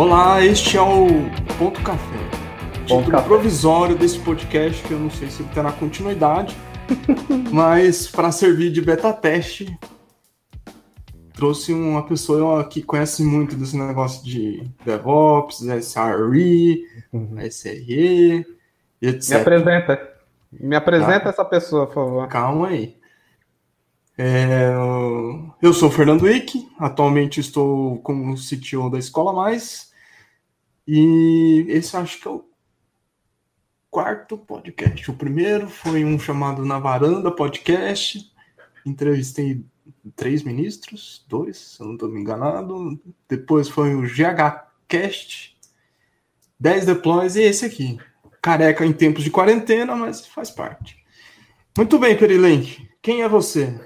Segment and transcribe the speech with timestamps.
[0.00, 1.08] Olá, este é o
[1.58, 2.16] Ponto Café.
[2.88, 3.28] Ponto Título Café.
[3.28, 6.56] provisório desse podcast, que eu não sei se terá continuidade,
[7.52, 9.78] mas para servir de beta teste,
[11.34, 16.82] trouxe uma pessoa que conhece muito desse negócio de DevOps, SRE,
[17.50, 18.46] SRE,
[19.02, 19.28] e etc.
[19.28, 20.10] Me apresenta.
[20.50, 22.26] Me apresenta essa pessoa, por favor.
[22.26, 22.96] Calma aí.
[24.16, 24.72] É,
[25.60, 29.89] eu sou o Fernando Wick, atualmente estou como CTO da Escola Mais,
[30.92, 32.44] e esse acho que é o
[33.88, 35.08] quarto podcast.
[35.08, 38.28] O primeiro foi um chamado Na Varanda Podcast,
[38.84, 39.64] entrevistei
[40.16, 43.00] três ministros, dois, se eu não estou me enganado.
[43.28, 45.56] Depois foi o GHCast,
[46.58, 47.96] 10 deploys, e esse aqui.
[48.42, 51.00] Careca em tempos de quarentena, mas faz parte.
[51.76, 53.78] Muito bem, Perilenque, quem é você?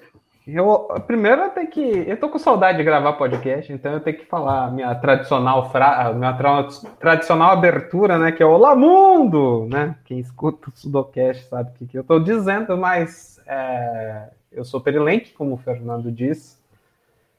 [0.46, 1.80] Eu, primeiro eu tenho que.
[1.80, 6.12] Eu tô com saudade de gravar podcast, então eu tenho que falar minha tradicional fra,
[6.12, 6.68] minha tra-
[7.00, 8.30] tradicional abertura, né?
[8.30, 9.66] Que é Olá Mundo!
[9.70, 9.96] Né?
[10.04, 14.82] Quem escuta o Sudocast sabe o que, que eu tô dizendo, mas é, eu sou
[14.82, 16.58] Perilenque, como o Fernando disse.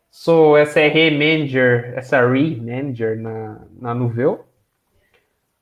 [0.09, 4.45] Sou SRE Manager, SRE Manager na, na Nuveu,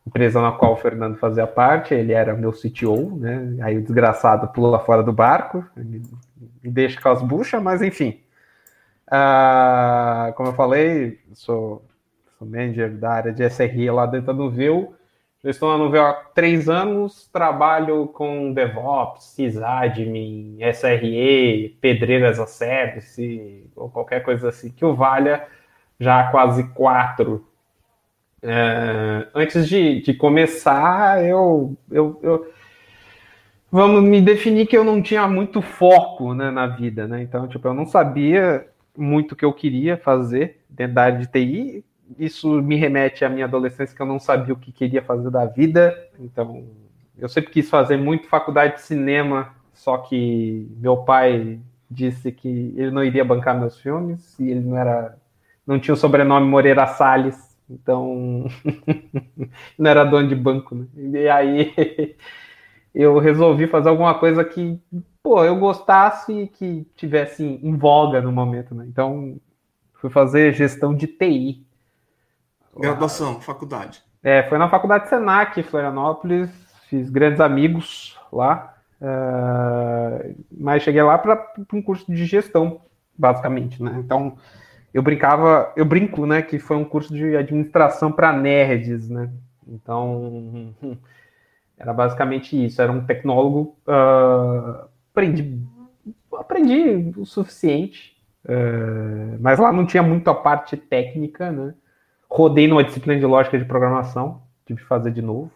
[0.08, 3.58] empresa na qual o Fernando fazia parte, ele era meu CTO, né?
[3.62, 6.02] Aí o desgraçado pula fora do barco, me
[6.64, 8.20] deixa com as buchas, mas enfim.
[9.10, 11.84] Ah, como eu falei, sou,
[12.38, 14.96] sou manager da área de SRE lá dentro da Nuveu.
[15.44, 23.70] Eu estou na Nuveu há três anos, trabalho com DevOps, sysadmin, SRE, pedreiras a service,
[23.76, 25.46] ou qualquer coisa assim que o valha,
[26.00, 27.46] já há quase quatro.
[28.42, 32.54] É, antes de, de começar, eu, eu, eu
[33.74, 37.24] vamos me definir que eu não tinha muito foco né, na vida, né?
[37.24, 41.26] Então, tipo, eu não sabia muito o que eu queria fazer dentro da área de
[41.26, 41.84] TI.
[42.20, 45.48] Isso me remete à minha adolescência, que eu não sabia o que queria fazer da
[45.48, 45.98] vida.
[46.20, 46.64] Então,
[47.18, 51.60] eu sempre quis fazer muito faculdade de cinema, só que meu pai
[51.90, 55.18] disse que ele não iria bancar meus filmes e ele não era,
[55.66, 58.46] não tinha o sobrenome Moreira Salles, então
[59.80, 60.86] não era dono de banco, né?
[60.96, 62.16] E aí
[62.94, 64.80] eu resolvi fazer alguma coisa que,
[65.22, 68.86] pô, eu gostasse e que tivesse em voga no momento, né?
[68.88, 69.38] Então,
[69.96, 71.66] fui fazer gestão de TI.
[72.78, 74.04] Graduação, faculdade.
[74.22, 76.50] É, foi na faculdade Senac, Florianópolis,
[76.88, 82.82] fiz grandes amigos lá, uh, mas cheguei lá para um curso de gestão,
[83.18, 83.96] basicamente, né?
[84.00, 84.38] Então,
[84.94, 89.30] eu brincava, eu brinco, né, que foi um curso de administração para nerds, né?
[89.68, 90.74] Então,
[91.84, 92.82] era basicamente isso.
[92.82, 93.78] Era um tecnólogo.
[93.86, 95.62] Uh, aprendi,
[96.34, 101.76] aprendi o suficiente, uh, mas lá não tinha muito a parte técnica, né?
[102.30, 105.52] Rodei numa disciplina de lógica de programação, tive que fazer de novo.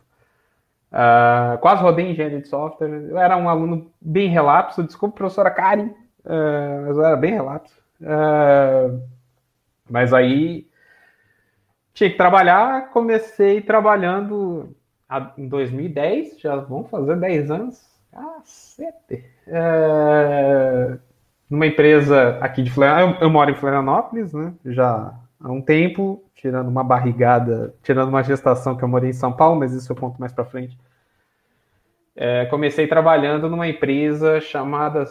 [0.91, 2.89] Uh, quase rodei engenharia de software.
[2.89, 4.83] Eu era um aluno bem relapso.
[4.83, 5.89] Desculpa, professora Karen,
[6.85, 7.73] mas eu era bem relapso.
[9.89, 10.67] mas aí
[11.93, 12.89] tinha que trabalhar.
[12.91, 14.75] Comecei trabalhando
[15.37, 17.81] em 2010, já vão fazer 10 anos.
[18.11, 19.23] Cacete!
[19.47, 20.97] É,
[21.49, 24.53] numa empresa aqui de Florianópolis, eu, eu, moro em Florianópolis, né?
[24.65, 29.31] Já há um tempo, tirando uma barrigada, tirando uma gestação que eu morei em São
[29.31, 30.77] Paulo, mas isso eu conto mais para frente.
[32.15, 35.05] É, comecei trabalhando numa empresa chamada.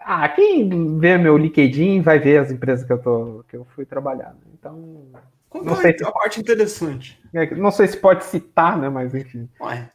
[0.00, 3.84] Ah, quem vê meu LinkedIn vai ver as empresas que eu, tô, que eu fui
[3.84, 4.32] trabalhar.
[4.32, 5.20] Né?
[5.60, 6.04] Então, não sei se...
[6.04, 7.20] a parte interessante.
[7.56, 8.88] Não sei se pode citar, né?
[8.88, 9.48] Mas enfim.
[9.60, 9.90] Ué.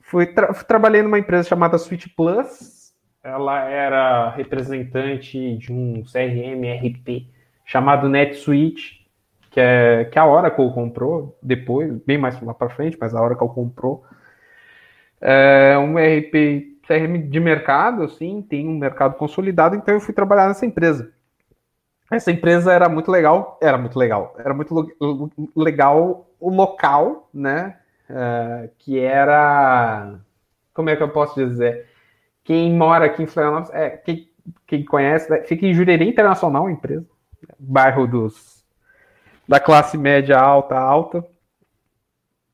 [0.00, 2.92] Fui tra trabalhei numa empresa chamada Switch Plus.
[3.22, 7.26] Ela era representante de um CRM RP
[7.64, 9.08] chamado NetSuite,
[9.50, 13.48] que, é, que a Oracle comprou depois, bem mais lá para frente, mas a Oracle
[13.48, 14.04] comprou.
[15.20, 20.48] É um RP CRM de mercado, assim, tem um mercado consolidado, então eu fui trabalhar
[20.48, 21.10] nessa empresa.
[22.16, 24.92] Essa empresa era muito legal, era muito legal, era muito
[25.56, 27.78] legal o local, né?
[28.08, 30.18] Uh, que era,
[30.72, 31.88] como é que eu posso dizer?
[32.44, 34.30] Quem mora aqui em Florianópolis, é, quem,
[34.66, 35.42] quem conhece, né?
[35.42, 37.06] fica em Jurerê Internacional, a empresa,
[37.58, 38.62] bairro dos
[39.46, 41.24] da classe média alta, alta,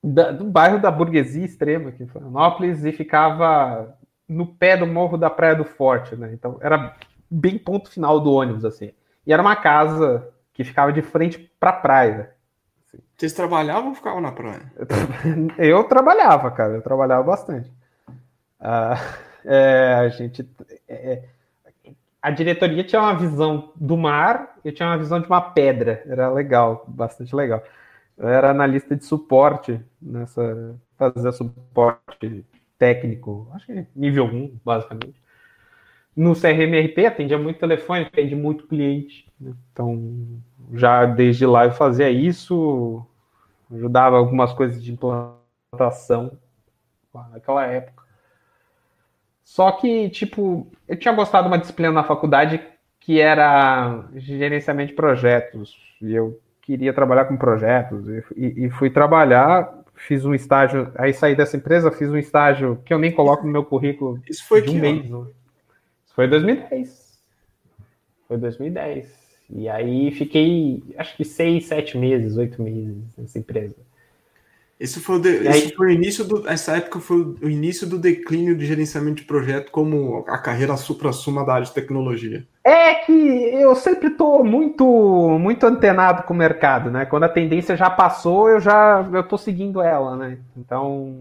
[0.03, 3.97] da, do bairro da burguesia extrema aqui em Florianópolis e ficava
[4.29, 6.31] no pé do morro da Praia do Forte, né?
[6.33, 6.97] Então era
[7.31, 8.93] bem ponto final do ônibus, assim.
[9.31, 12.35] E era uma casa que ficava de frente para a praia.
[13.17, 14.73] Vocês trabalhavam ou ficavam na praia?
[15.57, 16.73] Eu trabalhava, cara.
[16.73, 17.73] Eu trabalhava bastante.
[18.59, 18.97] Ah,
[19.47, 20.45] é, a gente.
[20.89, 21.23] É,
[22.21, 26.03] a diretoria tinha uma visão do mar, eu tinha uma visão de uma pedra.
[26.07, 27.63] Era legal, bastante legal.
[28.19, 30.75] Eu era analista de suporte nessa.
[30.99, 32.45] fazer suporte
[32.77, 35.23] técnico, acho que nível 1, basicamente.
[36.17, 39.27] No CRMRP atendia muito telefone, atendia muito cliente.
[39.41, 39.53] Né?
[39.73, 40.41] Então,
[40.73, 43.05] já desde lá eu fazia isso,
[43.73, 46.33] ajudava algumas coisas de implantação
[47.33, 48.03] naquela época.
[49.43, 52.61] Só que, tipo, eu tinha gostado de uma disciplina na faculdade
[53.01, 55.75] que era gerenciamento de projetos.
[56.01, 58.07] E eu queria trabalhar com projetos.
[58.37, 60.93] E, e, fui trabalhar, fiz um estágio.
[60.95, 64.21] Aí saí dessa empresa, fiz um estágio que eu nem coloco no meu currículo.
[64.29, 65.11] Isso foi de um mês.
[66.11, 67.21] Isso foi 2010.
[68.27, 69.07] Foi 2010.
[69.49, 73.77] E aí fiquei, acho que seis, sete meses, oito meses nessa empresa.
[74.79, 76.49] Esse foi, o de, esse aí, foi o início do.
[76.49, 81.45] Essa época foi o início do declínio de gerenciamento de projeto como a carreira supra-suma
[81.45, 82.47] da área de tecnologia.
[82.65, 84.85] É que eu sempre estou muito
[85.39, 87.05] muito antenado com o mercado, né?
[87.05, 90.39] Quando a tendência já passou, eu já eu tô seguindo ela, né?
[90.57, 91.15] Então,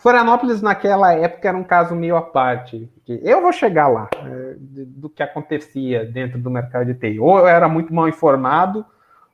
[0.00, 2.90] Florianópolis naquela época era um caso meio à parte.
[3.06, 7.20] Eu vou chegar lá é, do que acontecia dentro do mercado de TI.
[7.20, 8.84] Ou eu era muito mal informado,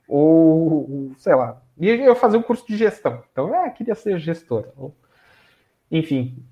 [0.09, 3.23] ou sei lá, e eu fazia um curso de gestão.
[3.31, 4.67] Então, é, queria ser gestor.
[5.89, 6.43] Enfim,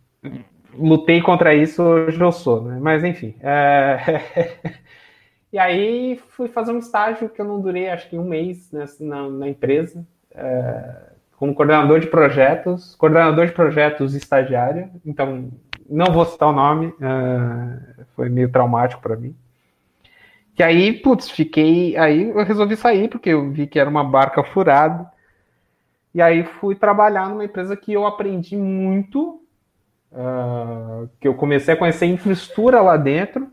[0.72, 2.78] lutei contra isso, hoje eu sou, né?
[2.80, 3.34] Mas, enfim.
[3.40, 4.60] É...
[5.52, 9.04] e aí, fui fazer um estágio que eu não durei, acho que um mês nessa,
[9.04, 11.13] na, na, empresa, é...
[11.36, 14.90] como coordenador de projetos, coordenador de projetos estagiário.
[15.04, 15.50] Então,
[15.88, 18.04] não vou citar o nome, é...
[18.16, 19.34] foi meio traumático para mim.
[20.54, 21.96] Que aí, putz, fiquei.
[21.96, 25.10] Aí eu resolvi sair, porque eu vi que era uma barca furada.
[26.14, 29.42] E aí fui trabalhar numa empresa que eu aprendi muito,
[30.12, 33.48] uh, que eu comecei a conhecer infraestrutura lá dentro,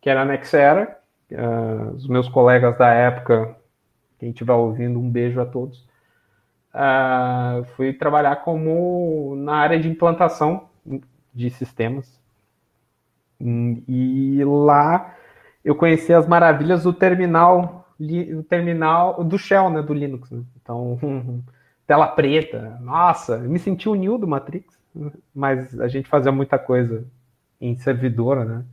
[0.00, 0.96] que era a Nexera.
[1.30, 3.54] Uh, os meus colegas da época,
[4.18, 5.86] quem estiver ouvindo, um beijo a todos.
[6.74, 10.68] Uh, fui trabalhar como na área de implantação
[11.34, 12.20] de sistemas.
[13.40, 15.14] E lá
[15.64, 20.30] eu conheci as maravilhas do terminal, o terminal do Shell, né, do Linux.
[20.30, 20.42] Né?
[20.60, 20.98] Então,
[21.86, 22.78] tela preta.
[22.80, 24.78] Nossa, me senti o Neo do Matrix,
[25.34, 27.04] mas a gente fazia muita coisa
[27.60, 28.64] em servidor, né?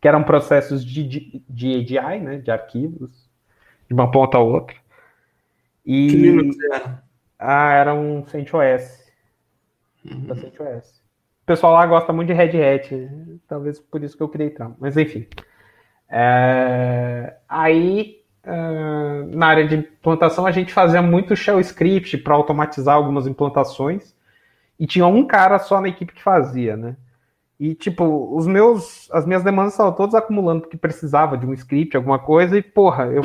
[0.00, 2.38] Que eram processos de, de, de ADI, né?
[2.38, 3.28] De arquivos,
[3.88, 4.76] de uma ponta a outra.
[5.84, 7.03] E, que Linux era?
[7.38, 9.04] Ah, era um CentOS.
[10.04, 10.26] Uhum.
[10.26, 11.02] Da CentOS.
[11.42, 13.10] O pessoal lá gosta muito de Red Hat,
[13.46, 14.76] talvez por isso que eu criei trauma.
[14.78, 15.26] Mas enfim.
[16.08, 17.36] É...
[17.48, 23.26] Aí uh, na área de implantação, a gente fazia muito shell script para automatizar algumas
[23.26, 24.14] implantações.
[24.78, 26.96] E tinha um cara só na equipe que fazia, né?
[27.58, 31.96] E, tipo, os meus, as minhas demandas estavam todas acumulando porque precisava de um script,
[31.96, 33.22] alguma coisa, e, porra, eu.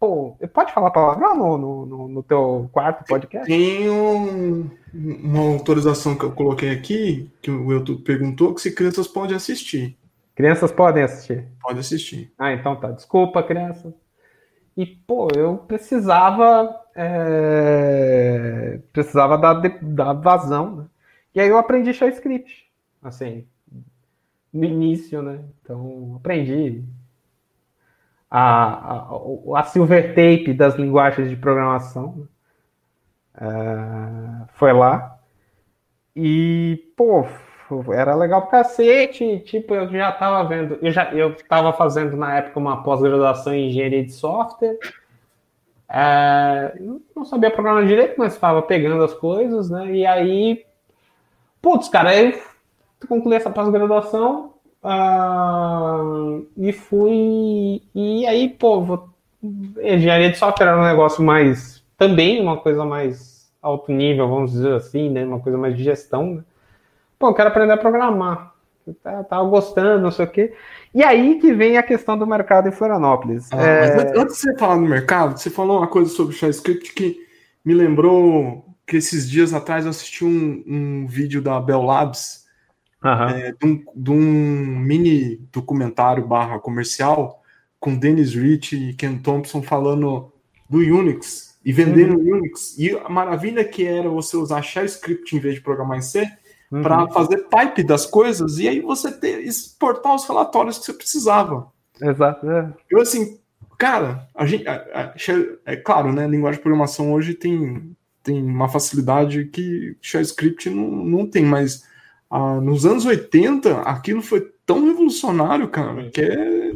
[0.00, 3.46] Pô, pode falar palavrão no, no, no, no teu quarto podcast?
[3.46, 9.06] Tem um, uma autorização que eu coloquei aqui, que o YouTube perguntou, que se crianças
[9.06, 9.98] podem assistir.
[10.34, 11.46] Crianças podem assistir?
[11.60, 12.32] Pode assistir.
[12.38, 12.90] Ah, então tá.
[12.92, 13.94] Desculpa, criança.
[14.74, 16.74] E, pô, eu precisava.
[16.96, 20.84] É, precisava dar, dar vazão, né?
[21.34, 22.70] E aí eu aprendi script
[23.02, 23.46] assim,
[24.52, 25.44] no início, né?
[25.62, 26.84] Então, aprendi
[28.30, 32.28] a, a, a silver tape das linguagens de programação.
[33.34, 35.18] É, foi lá.
[36.14, 37.26] E, pô,
[37.92, 39.40] era legal pra cacete.
[39.40, 43.68] Tipo, eu já tava vendo, eu já eu tava fazendo na época uma pós-graduação em
[43.68, 44.78] engenharia de software.
[45.88, 46.78] É,
[47.16, 49.90] não sabia programar direito, mas estava pegando as coisas, né?
[49.92, 50.64] E aí,
[51.60, 52.40] putz, cara, eu
[53.08, 54.49] concluí essa pós-graduação
[54.82, 57.82] uh, e fui.
[57.94, 59.08] E aí, pô, vou,
[59.82, 61.82] engenharia de software era um negócio mais.
[61.96, 65.24] Também uma coisa mais alto nível, vamos dizer assim, né?
[65.24, 66.44] Uma coisa mais de gestão, né?
[67.18, 68.54] Pô, eu quero aprender a programar.
[69.02, 70.54] Tá, tava gostando, não sei o quê.
[70.94, 73.48] E aí que vem a questão do mercado em Florianópolis.
[73.52, 74.18] Ah, é...
[74.18, 77.18] Antes de você falar do mercado, você falou uma coisa sobre o JavaScript que
[77.64, 82.46] me lembrou que esses dias atrás eu assisti um, um vídeo da Bell Labs
[83.02, 83.28] uhum.
[83.28, 87.42] é, de, um, de, um, mini documentário barra comercial
[87.78, 90.32] com Dennis Rich e Ken Thompson falando
[90.68, 92.38] do Unix e vendendo uhum.
[92.38, 92.78] Unix.
[92.78, 96.28] E a maravilha que era você usar JavaScript em vez de programar em C
[96.70, 96.82] uhum.
[96.82, 101.70] para fazer pipe das coisas e aí você ter, exportar os relatórios que você precisava.
[102.00, 102.50] Exato.
[102.50, 102.72] É.
[102.88, 103.38] Eu assim,
[103.78, 105.14] cara, a gente, a, a,
[105.66, 106.26] é claro, né?
[106.26, 111.84] Linguagem de programação hoje tem, tem uma facilidade que JavaScript não, não tem, mas
[112.30, 116.70] ah, nos anos 80 aquilo foi tão revolucionário, cara, que é.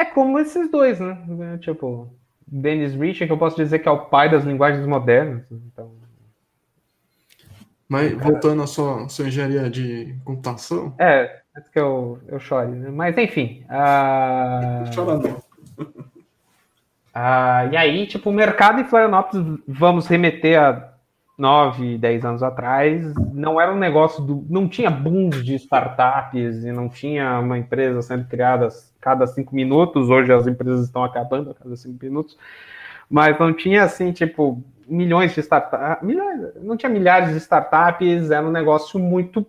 [0.00, 1.58] É como esses dois, né?
[1.62, 2.12] Tipo,
[2.46, 5.44] Dennis Rich, que eu posso dizer que é o pai das linguagens modernas.
[5.50, 5.92] Então,
[7.88, 10.94] Mas voltando à sua, sua engenharia de computação.
[10.98, 12.90] É, é que eu, eu chore, né?
[12.90, 13.64] Mas enfim.
[13.70, 14.94] Uh...
[14.94, 15.42] Chora não.
[17.14, 20.93] Uh, e aí, tipo, o mercado em Florianópolis, vamos remeter a
[21.36, 24.46] 9, 10 anos atrás, não era um negócio do.
[24.48, 28.68] Não tinha booms de startups e não tinha uma empresa sendo criada
[29.00, 30.10] cada cinco minutos.
[30.10, 32.38] Hoje as empresas estão acabando a cada cinco minutos.
[33.10, 36.06] Mas não tinha assim, tipo, milhões de startups.
[36.06, 39.44] Milhões, não tinha milhares de startups, era um negócio muito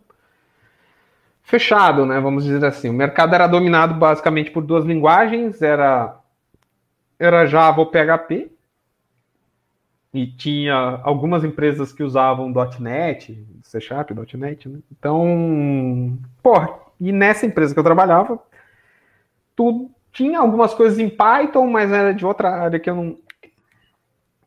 [1.43, 2.19] fechado, né?
[2.19, 2.89] Vamos dizer assim.
[2.89, 6.17] O mercado era dominado basicamente por duas linguagens, era
[7.17, 8.51] era Java ou PHP,
[10.15, 14.79] e tinha algumas empresas que usavam .NET, C Sharp, .NET, né?
[14.89, 16.69] Então, porra,
[17.01, 18.39] e nessa empresa que eu trabalhava,
[19.53, 23.17] tudo tinha algumas coisas em Python, mas era de outra área que eu não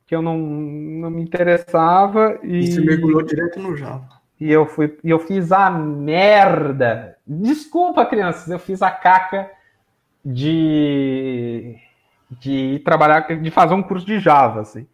[0.06, 4.08] que eu não, não me interessava e, e você mergulhou direto no Java.
[4.40, 7.18] E eu fui e eu fiz a merda.
[7.26, 9.50] Desculpa, crianças, eu fiz a caca
[10.24, 11.76] de
[12.40, 14.86] de trabalhar, de fazer um curso de Java, assim.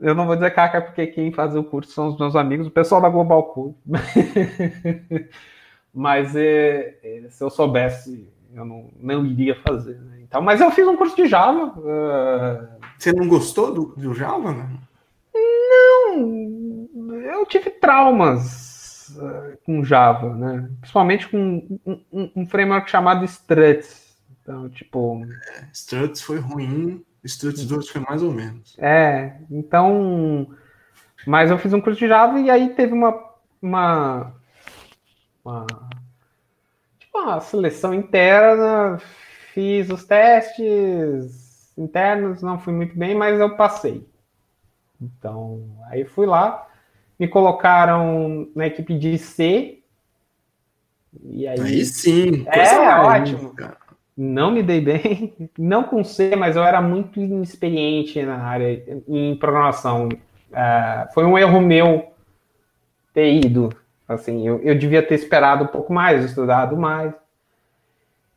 [0.00, 2.70] Eu não vou dizer caca porque quem faz o curso são os meus amigos, o
[2.70, 3.76] pessoal da Global Code.
[5.92, 9.98] mas é, é, se eu soubesse, eu não, não iria fazer.
[10.00, 10.18] Né?
[10.22, 11.72] Então, mas eu fiz um curso de Java.
[11.78, 12.84] Uh...
[12.98, 14.52] Você não gostou do, do Java?
[14.52, 14.70] Né?
[15.34, 20.68] Não, eu tive traumas uh, com Java, né?
[20.80, 24.04] Principalmente com um, um, um framework chamado Struts
[24.44, 25.24] então, tipo.
[25.24, 28.76] É, Struts foi ruim, Struts 2 foi mais ou menos.
[28.78, 30.46] É, então.
[31.26, 33.18] Mas eu fiz um curso de Java e aí teve uma.
[33.62, 34.34] uma,
[35.44, 35.66] uma
[36.98, 38.98] tipo uma seleção interna,
[39.54, 44.06] fiz os testes internos, não fui muito bem, mas eu passei.
[45.00, 46.68] Então, aí fui lá,
[47.18, 49.82] me colocaram na equipe de C.
[51.22, 53.54] E aí, aí sim, é ótimo.
[53.54, 53.83] Cara
[54.16, 59.36] não me dei bem, não com C, mas eu era muito inexperiente na área em
[59.36, 60.08] programação.
[60.08, 62.12] Uh, foi um erro meu
[63.12, 63.70] ter ido.
[64.06, 67.12] Assim, eu, eu devia ter esperado um pouco mais, estudado mais.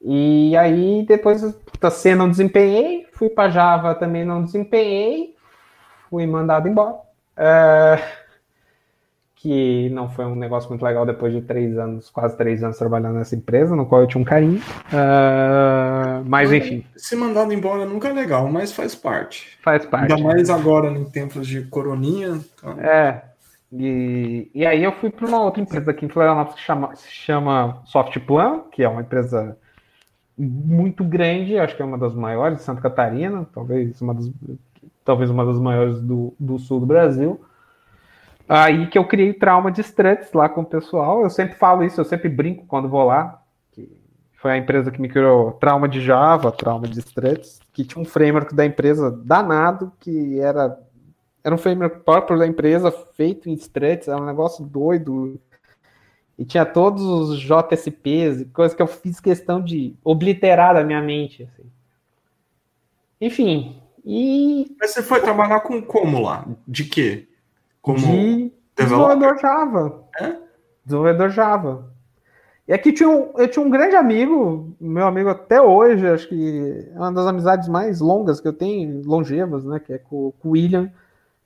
[0.02, 1.42] E aí depois
[1.82, 5.36] da C não desempenhei, fui para Java também não desempenhei,
[6.10, 6.96] fui mandado embora.
[7.38, 8.27] Uh,
[9.38, 13.16] que não foi um negócio muito legal depois de três anos, quase três anos trabalhando
[13.16, 14.60] nessa empresa, no qual eu tinha um carinho.
[14.88, 16.84] Uh, mas enfim.
[16.96, 19.58] Se mandado embora nunca é legal, mas faz parte.
[19.62, 20.12] Faz parte.
[20.12, 22.40] Ainda mais agora em tempos de coroninha.
[22.56, 22.80] Então...
[22.80, 23.24] É.
[23.72, 27.12] E, e aí eu fui para uma outra empresa aqui em Florianópolis que chama, se
[27.12, 29.58] chama Softplan, que é uma empresa
[30.38, 34.32] muito grande, acho que é uma das maiores de Santa Catarina, talvez uma das,
[35.04, 37.40] talvez uma das maiores do, do sul do Brasil.
[38.48, 41.24] Aí que eu criei trauma de struts lá com o pessoal.
[41.24, 43.42] Eu sempre falo isso, eu sempre brinco quando vou lá.
[44.38, 48.06] Foi a empresa que me criou trauma de Java, trauma de struts, que tinha um
[48.06, 50.80] framework da empresa danado, que era,
[51.44, 55.40] era um framework próprio da empresa, feito em struts, era um negócio doido.
[56.38, 61.44] E tinha todos os JSPs, coisa que eu fiz questão de obliterar da minha mente.
[61.44, 61.70] Assim.
[63.20, 63.82] Enfim.
[64.06, 64.76] E.
[64.80, 66.48] Mas você foi trabalhar com como lá?
[66.68, 67.28] De quê?
[67.88, 70.04] Como de desenvolvedor Java.
[70.20, 70.36] É?
[70.84, 71.94] Desenvolvedor Java.
[72.68, 76.86] E aqui tinha um, eu tinha um grande amigo, meu amigo até hoje, acho que
[76.94, 79.80] é uma das amizades mais longas que eu tenho, longevas, né?
[79.80, 80.92] Que é com, com o William,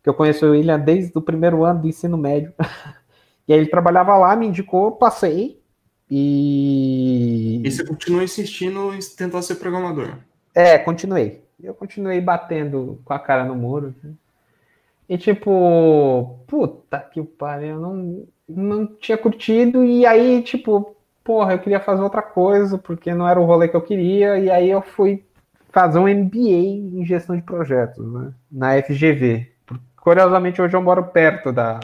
[0.02, 2.52] que eu conheço o William desde o primeiro ano do ensino médio.
[3.48, 5.62] e aí ele trabalhava lá, me indicou, passei.
[6.10, 7.62] E.
[7.64, 10.18] E você continuou insistindo em tentar ser programador?
[10.56, 11.44] É, continuei.
[11.62, 13.94] Eu continuei batendo com a cara no muro.
[14.04, 14.12] Né?
[15.12, 19.84] E tipo, puta que pariu, eu não, não tinha curtido.
[19.84, 23.76] E aí, tipo, porra, eu queria fazer outra coisa, porque não era o rolê que
[23.76, 24.40] eu queria.
[24.40, 25.26] E aí eu fui
[25.70, 28.32] fazer um MBA em gestão de projetos, né?
[28.50, 29.52] Na FGV.
[29.98, 31.82] Curiosamente, hoje eu moro perto da.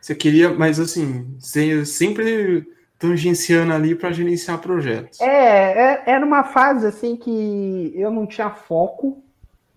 [0.00, 2.66] Você queria, mas assim, sempre
[2.98, 5.20] tangenciando ali para gerenciar projetos.
[5.20, 9.22] É, é, era uma fase assim que eu não tinha foco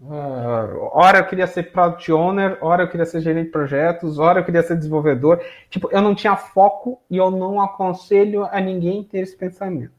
[0.06, 4.42] Uh, hora eu queria ser product owner, hora eu queria ser gerente de projetos, hora
[4.42, 5.42] eu queria ser desenvolvedor.
[5.70, 9.94] Tipo, eu não tinha foco e eu não aconselho a ninguém ter esse pensamento.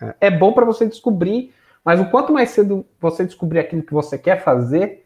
[0.00, 1.52] É, é bom para você descobrir,
[1.84, 5.04] mas o quanto mais cedo você descobrir aquilo que você quer fazer,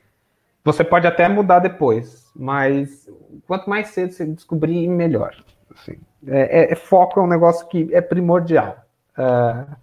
[0.62, 3.08] você pode até mudar depois, mas
[3.46, 5.34] quanto mais cedo você descobrir, melhor.
[5.74, 5.96] Assim,
[6.26, 8.76] é, é, é foco é um negócio que é primordial.
[9.16, 9.74] Uh,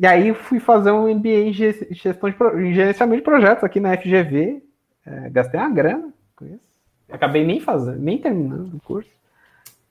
[0.00, 3.94] e aí fui fazer um MBA em gestão de em gerenciamento de projetos aqui na
[3.94, 4.62] FGV.
[5.04, 6.64] É, gastei uma grana com isso.
[7.12, 9.10] Acabei nem fazendo, nem terminando o curso.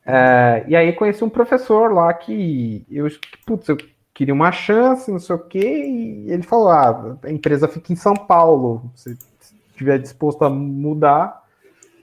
[0.04, 3.08] É, e aí conheci um professor lá que eu,
[3.46, 3.78] putz, eu
[4.12, 7.96] queria uma chance, não sei o quê, e ele falou: ah, a empresa fica em
[7.96, 9.16] São Paulo, se
[9.70, 11.46] estiver disposto a mudar.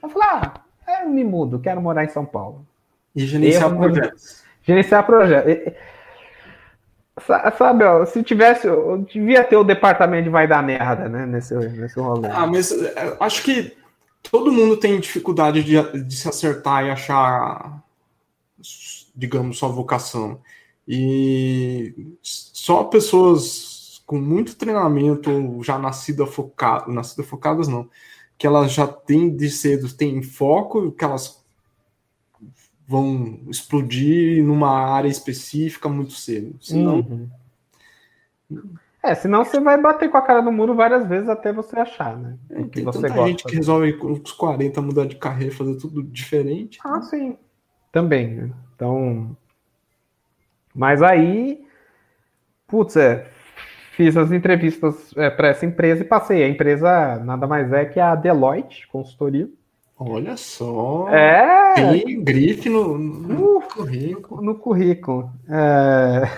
[0.01, 0.53] Eu falei, ah,
[1.01, 2.65] eu me mudo, quero morar em São Paulo.
[3.13, 4.43] E gerenciar projetos.
[4.63, 5.73] Gerenciar projetos.
[7.57, 11.55] Sabe, ó, se tivesse, eu devia ter o departamento de vai dar merda, né, nesse,
[11.55, 12.29] nesse rolê.
[12.29, 13.75] Ah, mas é, acho que
[14.29, 17.81] todo mundo tem dificuldade de, de se acertar e achar,
[19.15, 20.39] digamos, sua vocação.
[20.87, 27.89] E só pessoas com muito treinamento, já nascida focada, nascida focadas não,
[28.37, 31.43] que elas já têm de cedo, têm foco, que elas
[32.87, 36.55] vão explodir numa área específica muito cedo.
[36.61, 36.99] Senão.
[36.99, 37.29] Uhum.
[39.03, 42.17] É, senão você vai bater com a cara no muro várias vezes até você achar,
[42.17, 42.37] né?
[42.49, 43.27] É, tem você tanta gosta.
[43.27, 46.79] gente que resolve com os 40 mudar de carreira, fazer tudo diferente.
[46.83, 47.37] Ah, sim.
[47.91, 48.51] Também, né?
[48.75, 49.35] Então.
[50.73, 51.65] Mas aí.
[52.67, 53.29] Putz, é.
[53.91, 56.43] Fiz as entrevistas é, para essa empresa e passei.
[56.43, 59.49] A empresa nada mais é que a Deloitte Consultoria.
[59.99, 61.09] Olha só.
[61.09, 61.73] É.
[61.75, 64.41] Tem grife no, no, currículo.
[64.41, 65.31] No currículo.
[65.49, 66.29] É,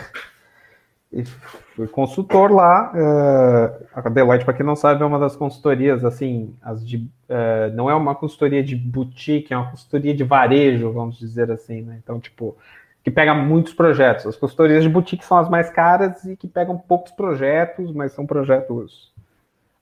[1.76, 2.92] fui consultor lá.
[2.96, 7.70] É, a Deloitte, para quem não sabe, é uma das consultorias, assim, as de, é,
[7.72, 12.00] não é uma consultoria de boutique, é uma consultoria de varejo, vamos dizer assim, né?
[12.02, 12.56] Então, tipo,
[13.04, 14.26] que pega muitos projetos.
[14.26, 18.26] As consultorias de boutique são as mais caras e que pegam poucos projetos, mas são
[18.26, 19.12] projetos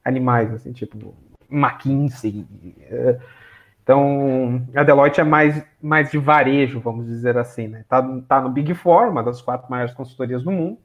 [0.03, 1.13] animais, assim, tipo
[1.50, 2.46] McKinsey.
[2.89, 3.19] É,
[3.88, 7.86] então, a Deloitte é mais, mais de varejo, vamos dizer assim, né?
[7.88, 10.77] Tá, tá no Big Four, uma das quatro maiores consultorias do mundo,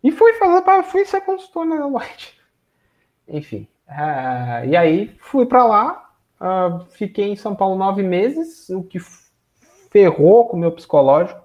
[0.00, 2.40] e fui fazer para fui ser consultor na Deloitte.
[3.26, 8.84] Enfim, uh, e aí fui para lá, uh, fiquei em São Paulo nove meses, o
[8.84, 9.00] que
[9.90, 11.42] ferrou com o meu psicológico.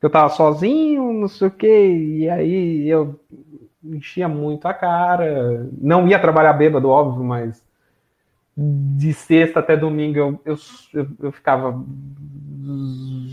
[0.00, 3.18] Eu tava sozinho, não sei o que, e aí eu
[3.82, 5.68] enchia muito a cara.
[5.80, 7.60] Não ia trabalhar bêbado, óbvio, mas
[8.56, 10.56] de sexta até domingo eu, eu,
[10.92, 11.82] eu, eu ficava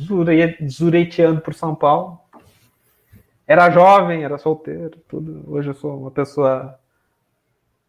[0.06, 2.20] zure, zureteando por São Paulo.
[3.46, 5.44] Era jovem, era solteiro, tudo.
[5.48, 6.80] Hoje eu sou uma pessoa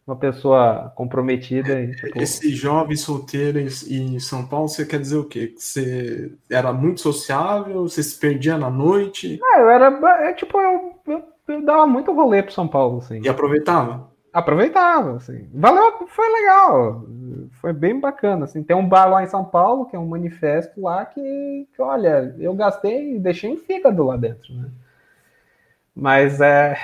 [0.05, 1.79] uma pessoa comprometida.
[1.79, 2.21] E, tipo...
[2.21, 5.53] Esse jovem solteiro em São Paulo, você quer dizer o quê?
[5.55, 7.87] Você era muito sociável?
[7.87, 9.37] Você se perdia na noite?
[9.39, 13.21] Não, eu era, é, tipo, eu, eu, eu dava muito rolê pro São Paulo, assim.
[13.23, 14.10] E aproveitava?
[14.33, 15.49] Aproveitava, assim.
[15.53, 17.05] Valeu, foi legal,
[17.53, 18.63] foi bem bacana, assim.
[18.63, 22.35] Tem um bar lá em São Paulo, que é um manifesto lá, que, que olha,
[22.39, 24.69] eu gastei e deixei um fígado lá dentro, né?
[25.95, 26.75] Mas é...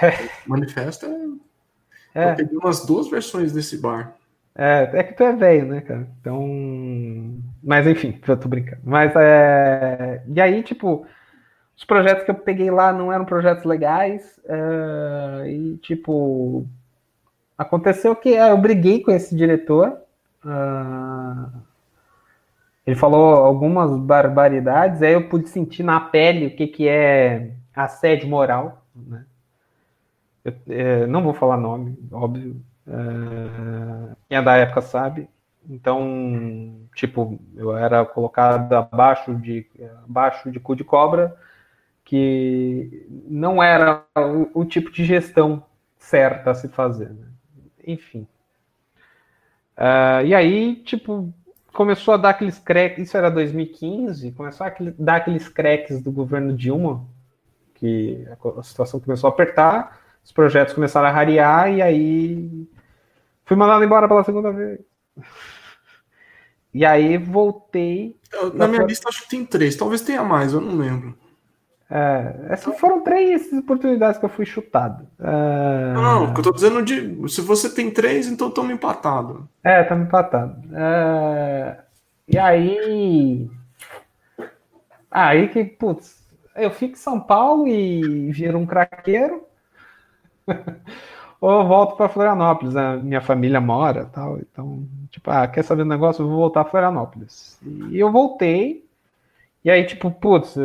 [0.46, 2.22] Manifesto é...
[2.22, 2.32] é...
[2.32, 4.14] Eu peguei umas duas versões desse bar.
[4.54, 6.08] É, é que tu é velho, né, cara?
[6.20, 7.40] Então...
[7.64, 8.82] Mas enfim, eu tô brincando.
[8.84, 10.24] Mas é...
[10.28, 11.06] E aí, tipo...
[11.78, 15.50] Os projetos que eu peguei lá não eram projetos legais, é...
[15.50, 16.68] e tipo,
[17.58, 19.98] Aconteceu que é, eu briguei com esse diretor.
[20.46, 21.50] Uh,
[22.86, 28.30] ele falou algumas barbaridades, aí eu pude sentir na pele o que, que é assédio
[28.30, 28.86] moral.
[28.96, 29.26] Né?
[30.46, 32.62] Eu, é, não vou falar nome, óbvio.
[32.88, 35.28] Uh, quem é da época sabe.
[35.70, 39.66] Então, tipo, eu era colocado abaixo de,
[40.06, 41.36] abaixo de cu de cobra,
[42.06, 45.62] que não era o, o tipo de gestão
[45.98, 47.10] certa a se fazer.
[47.10, 47.28] Né?
[47.88, 48.28] Enfim.
[49.78, 51.34] Uh, e aí, tipo,
[51.72, 56.56] começou a dar aqueles cracks, isso era 2015, começou a dar aqueles cracks do governo
[56.56, 57.06] Dilma,
[57.76, 62.68] que a situação começou a apertar, os projetos começaram a rarear, e aí
[63.46, 64.80] fui mandado embora pela segunda vez.
[66.74, 68.16] E aí voltei.
[68.54, 71.18] Na minha lista acho que tem três, talvez tenha mais, eu não lembro.
[71.90, 75.08] É, essas foram três oportunidades que eu fui chutado.
[75.20, 75.94] É...
[75.94, 77.30] Não, eu tô dizendo de.
[77.30, 79.48] Se você tem três, então estamos empatado.
[79.64, 80.58] É, estamos empatados.
[80.74, 81.78] É...
[82.28, 83.50] E aí.
[85.10, 86.22] Aí que, putz,
[86.56, 89.44] eu fico em São Paulo e viro um craqueiro.
[91.40, 94.40] Ou eu volto para Florianópolis, a minha família mora tal.
[94.40, 96.24] Então, tipo, ah, quer saber do negócio?
[96.24, 97.60] Eu vou voltar a Florianópolis.
[97.92, 98.84] E eu voltei.
[99.64, 100.58] E aí, tipo, putz,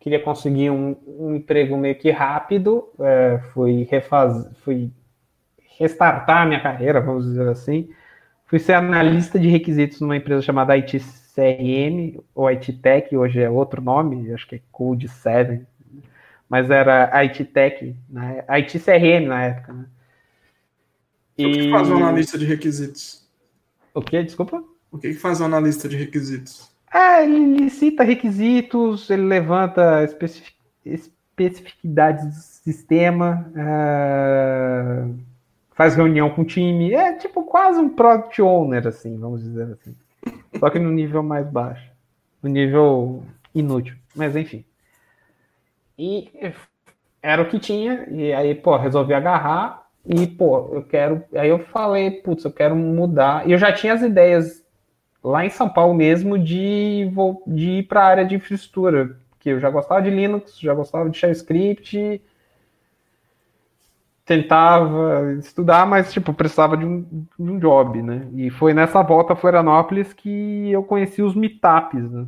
[0.00, 4.90] queria conseguir um, um emprego meio que rápido, é, fui, refaz, fui
[5.78, 7.90] restartar a minha carreira, vamos dizer assim.
[8.46, 10.98] Fui ser analista de requisitos numa empresa chamada IT
[11.34, 15.64] CRM, ou IT Tech, hoje é outro nome, acho que é Code 7.
[16.48, 18.42] mas era IT Tech, né?
[18.48, 19.84] IT CRM na época, né?
[21.38, 21.46] E...
[21.46, 23.28] O que faz um analista de requisitos?
[23.94, 24.22] O que?
[24.22, 24.64] Desculpa?
[24.90, 26.69] O que faz um analista de requisitos?
[26.92, 30.56] É, ele cita requisitos, ele levanta especific...
[30.84, 35.14] especificidades do sistema, uh...
[35.72, 39.94] faz reunião com o time, é tipo quase um product owner, assim, vamos dizer assim.
[40.58, 41.90] Só que no nível mais baixo.
[42.42, 43.22] No nível
[43.54, 43.96] inútil.
[44.14, 44.64] Mas enfim.
[45.98, 46.30] E
[47.22, 51.22] era o que tinha, e aí, pô, resolvi agarrar e, pô, eu quero.
[51.34, 53.46] Aí eu falei, putz, eu quero mudar.
[53.46, 54.59] E eu já tinha as ideias
[55.22, 57.10] lá em São Paulo mesmo de,
[57.46, 61.08] de ir para a área de infraestrutura, porque eu já gostava de Linux, já gostava
[61.08, 62.22] de Shell Script,
[64.24, 67.02] tentava estudar, mas tipo, precisava de um,
[67.38, 68.28] de um job, né?
[68.34, 72.26] E foi nessa volta a Florianópolis que eu conheci os meetups, né?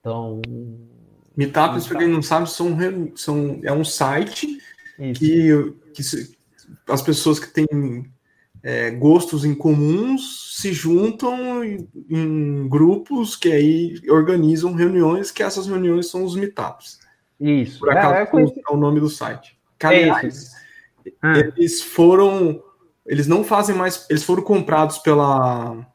[0.00, 0.42] Então.
[1.36, 2.76] Meetups, para quem não sabe, são,
[3.14, 4.58] são, é um site
[5.14, 6.02] que, que
[6.88, 8.10] as pessoas que têm
[8.62, 15.66] é, gostos em comuns se juntam em, em, grupos que aí organizam reuniões, que essas
[15.66, 16.98] reuniões são os meetups.
[17.40, 17.78] Isso.
[17.78, 18.60] Por acaso é, é, conheci...
[18.68, 19.58] é o nome do site.
[19.78, 20.52] Que, aliás,
[21.06, 21.38] é ah.
[21.38, 22.62] eles foram.
[23.06, 24.06] Eles não fazem mais.
[24.10, 25.86] Eles foram comprados pela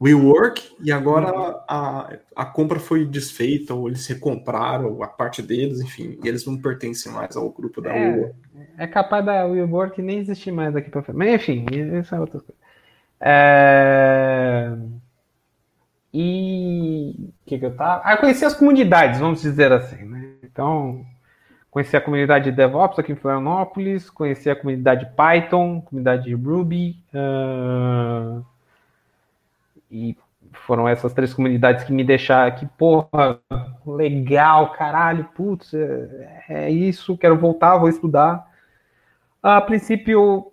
[0.00, 1.54] WeWork e agora uhum.
[1.66, 6.56] a, a compra foi desfeita, ou eles recompraram a parte deles, enfim, e eles não
[6.56, 8.34] pertencem mais ao grupo da é, WeWork.
[8.76, 11.16] É capaz da WeWork nem existir mais aqui para frente.
[11.16, 11.66] Mas enfim,
[11.98, 12.54] isso é outra coisa.
[13.20, 14.72] É...
[16.14, 18.02] E o que, que eu tava.
[18.04, 20.30] Ah, eu conheci as comunidades, vamos dizer assim, né?
[20.42, 21.04] Então,
[21.70, 27.02] conheci a comunidade de DevOps aqui em Florianópolis, conheci a comunidade Python, comunidade Ruby.
[27.12, 28.44] Uh
[29.90, 30.16] e
[30.52, 33.40] foram essas três comunidades que me deixaram que, porra,
[33.86, 38.46] legal, caralho, putz, é, é isso, quero voltar, vou estudar.
[39.42, 40.52] A princípio,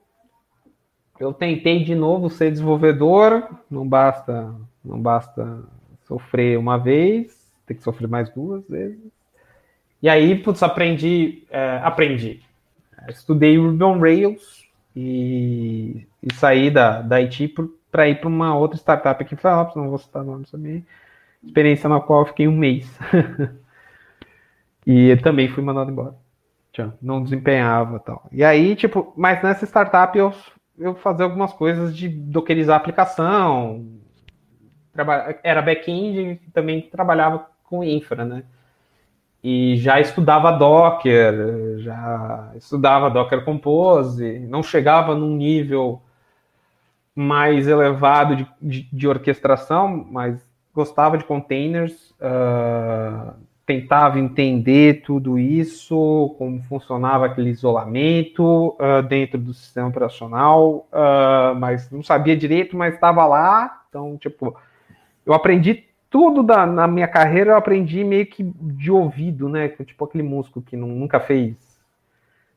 [1.20, 5.64] eu tentei de novo ser desenvolvedor, não basta, não basta
[6.06, 9.00] sofrer uma vez, tem que sofrer mais duas vezes.
[10.02, 12.42] E aí, putz, aprendi, é, aprendi.
[13.10, 17.56] Estudei Ruby on Rails e, e saí da, da IT
[17.96, 20.86] para ir para uma outra startup aqui em Florianópolis, não vou citar o nome também,
[21.42, 22.86] experiência na qual eu fiquei um mês.
[24.86, 26.14] e também fui mandado embora.
[27.02, 28.28] Não desempenhava tal.
[28.34, 30.34] E aí, tipo, mas nessa startup eu,
[30.78, 33.88] eu fazia algumas coisas de dockerizar a aplicação,
[35.42, 38.44] era back-end também trabalhava com infra, né?
[39.42, 46.02] E já estudava Docker, já estudava Docker Compose, não chegava num nível
[47.16, 53.34] mais elevado de, de, de orquestração, mas gostava de containers, uh,
[53.66, 61.90] tentava entender tudo isso, como funcionava aquele isolamento uh, dentro do sistema operacional, uh, mas
[61.90, 63.84] não sabia direito, mas estava lá.
[63.90, 64.56] Então, tipo,
[65.26, 69.70] eu aprendi tudo da, na minha carreira, eu aprendi meio que de ouvido, né?
[69.70, 71.56] Tipo aquele músico que nunca fez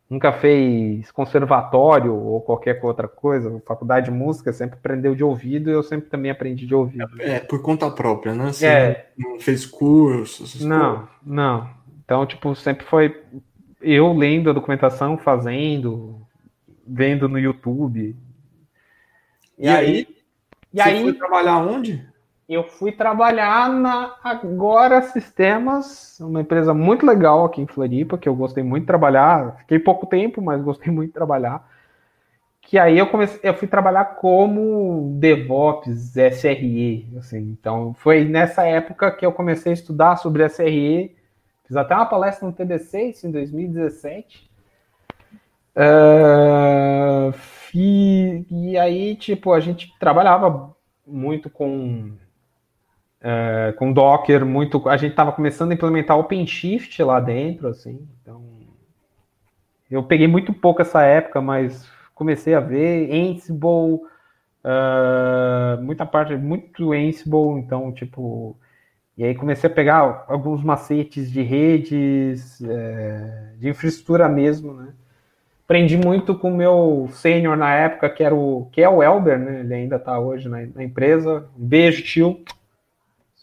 [0.08, 5.72] nunca fez conservatório ou qualquer outra coisa, faculdade de música, sempre aprendeu de ouvido e
[5.72, 7.10] eu sempre também aprendi de ouvido.
[7.20, 8.52] É, por conta própria, né?
[8.52, 9.10] Você é.
[9.16, 10.60] não fez cursos?
[10.62, 11.10] Não, coisas.
[11.24, 11.70] não.
[12.04, 13.22] Então, tipo, sempre foi
[13.82, 16.20] eu lendo a documentação, fazendo,
[16.86, 18.16] vendo no YouTube.
[19.58, 20.06] E, e aí, aí,
[20.72, 22.08] e você aí, foi trabalhar onde?
[22.48, 28.34] Eu fui trabalhar na Agora Sistemas, uma empresa muito legal aqui em Floripa, que eu
[28.34, 29.56] gostei muito de trabalhar.
[29.58, 31.68] Fiquei pouco tempo, mas gostei muito de trabalhar.
[32.62, 37.38] Que aí eu comecei, eu fui trabalhar como DevOps, SRE, assim.
[37.60, 41.14] Então foi nessa época que eu comecei a estudar sobre SRE.
[41.66, 44.48] Fiz até uma palestra no TDC isso em 2017.
[45.76, 47.34] Uh,
[47.74, 50.74] e aí, tipo, a gente trabalhava
[51.06, 52.12] muito com
[53.20, 54.88] é, com Docker, muito.
[54.88, 58.06] A gente estava começando a implementar OpenShift lá dentro, assim.
[58.22, 58.44] Então,
[59.90, 64.00] eu peguei muito pouco essa época, mas comecei a ver Ansible,
[64.64, 68.56] uh, muita parte, muito Ansible, então, tipo.
[69.16, 74.92] E aí comecei a pegar alguns macetes de redes, é, de infraestrutura mesmo, né?
[75.64, 79.36] Aprendi muito com o meu sênior na época, que era o que é o Elber,
[79.36, 79.60] né?
[79.60, 81.48] Ele ainda está hoje na, na empresa.
[81.58, 82.44] Um beijo, tio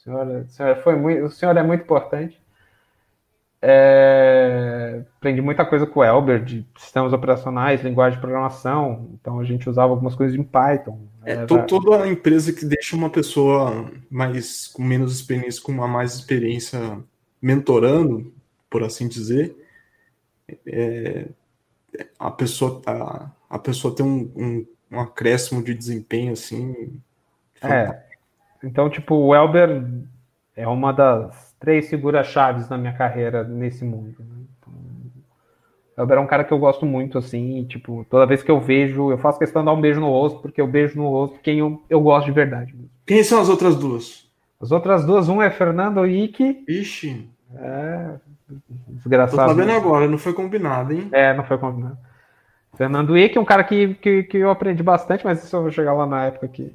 [0.05, 2.39] senhor, o senhor, foi muito, o senhor é muito importante.
[3.67, 9.09] É, aprendi muita coisa com o Elber, de sistemas operacionais, linguagem de programação.
[9.19, 10.99] Então a gente usava algumas coisas em Python.
[11.23, 11.47] É, Era...
[11.47, 16.99] toda empresa que deixa uma pessoa mais com menos experiência, com uma mais experiência
[17.41, 18.31] mentorando,
[18.69, 19.55] por assim dizer,
[20.67, 21.25] é,
[22.19, 27.01] a pessoa a, a pessoa tem um, um, um acréscimo de desempenho assim.
[27.63, 28.04] É.
[28.65, 29.83] Então, tipo, o Elber
[30.55, 34.15] é uma das três figuras-chaves na minha carreira nesse mundo.
[34.19, 34.45] Né?
[34.59, 34.73] Então,
[35.95, 38.49] o Elber é um cara que eu gosto muito, assim, e, tipo, toda vez que
[38.49, 41.09] eu vejo, eu faço questão de dar um beijo no rosto, porque eu beijo no
[41.09, 42.75] rosto quem eu, eu gosto de verdade.
[43.05, 44.25] Quem são as outras duas?
[44.59, 46.63] As outras duas, um é Fernando Ike.
[46.67, 47.29] Ixi.
[47.55, 48.15] É.
[48.89, 49.49] Desgraçado.
[49.49, 51.07] Tô sabendo agora, não foi combinado, hein?
[51.11, 51.97] É, não foi combinado.
[52.75, 55.93] Fernando Ike, um cara que, que, que eu aprendi bastante, mas isso eu vou chegar
[55.93, 56.73] lá na época que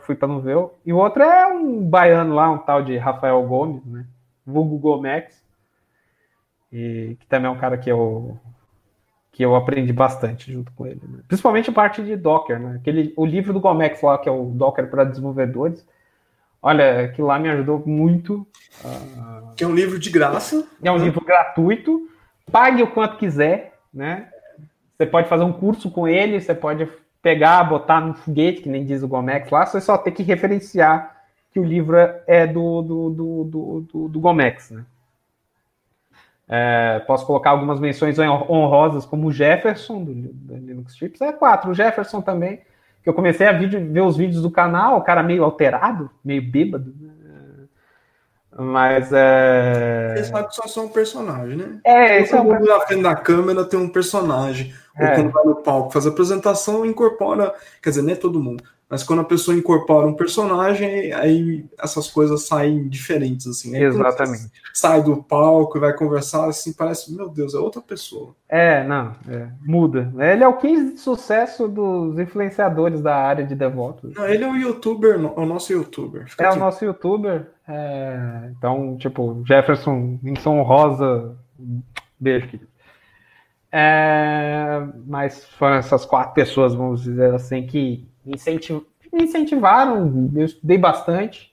[0.00, 0.56] fui para não ver.
[0.84, 4.06] E o outro é um baiano lá, um tal de Rafael Gomes, né?
[4.46, 5.42] Vulgo Gomex.
[6.72, 8.38] E que também é um cara que eu
[9.34, 11.00] que eu aprendi bastante junto com ele.
[11.02, 11.18] Né?
[11.26, 12.76] Principalmente a parte de Docker, né?
[12.80, 15.84] Aquele, o livro do Gomex lá, que é o Docker para desenvolvedores.
[16.62, 18.46] Olha, que lá me ajudou muito.
[18.84, 19.54] Uh...
[19.56, 20.66] Que é um livro de graça.
[20.82, 22.08] É um livro gratuito.
[22.50, 24.28] Pague o quanto quiser, né?
[24.96, 26.88] Você pode fazer um curso com ele, você pode
[27.24, 31.22] pegar, botar no foguete, que nem diz o Gomex lá, você só tem que referenciar
[31.50, 34.84] que o livro é do, do, do, do, do, do Gomex, né?
[36.46, 41.70] É, posso colocar algumas menções honrosas, como o Jefferson, do, do Linux Chips, é quatro.
[41.70, 42.60] O Jefferson também,
[43.02, 46.42] que eu comecei a vídeo, ver os vídeos do canal, o cara meio alterado, meio
[46.42, 47.10] bêbado, né?
[48.56, 50.14] Mas é.
[50.16, 51.78] Você sabe que só são um personagem, né?
[51.84, 52.78] É, esse é um personagem.
[52.78, 54.72] na frente da câmera tem um personagem.
[54.96, 55.08] É.
[55.08, 57.52] Ou quando vai no palco fazer apresentação, incorpora.
[57.82, 58.62] Quer dizer, nem é todo mundo.
[58.88, 63.74] Mas quando a pessoa incorpora um personagem, aí essas coisas saem diferentes, assim.
[63.74, 64.50] Aí Exatamente.
[64.72, 68.34] Sai do palco e vai conversar, assim, parece, meu Deus, é outra pessoa.
[68.48, 70.12] É, não, é, muda.
[70.18, 74.14] Ele é o 15 de sucesso dos influenciadores da área de DevOps.
[74.14, 76.28] Não, ele é o youtuber, é o nosso youtuber.
[76.28, 77.48] Fica é o nosso youtuber.
[77.66, 78.50] É...
[78.56, 81.34] Então, tipo, Jefferson, menção rosa,
[82.20, 82.68] beijo, querido.
[83.72, 84.86] É...
[85.06, 91.52] Mas foram essas quatro pessoas, vamos dizer assim, que me incentivaram, eu estudei bastante.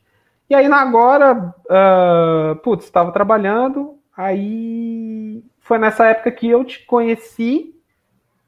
[0.50, 7.74] E aí, agora, uh, putz, estava trabalhando, aí foi nessa época que eu te conheci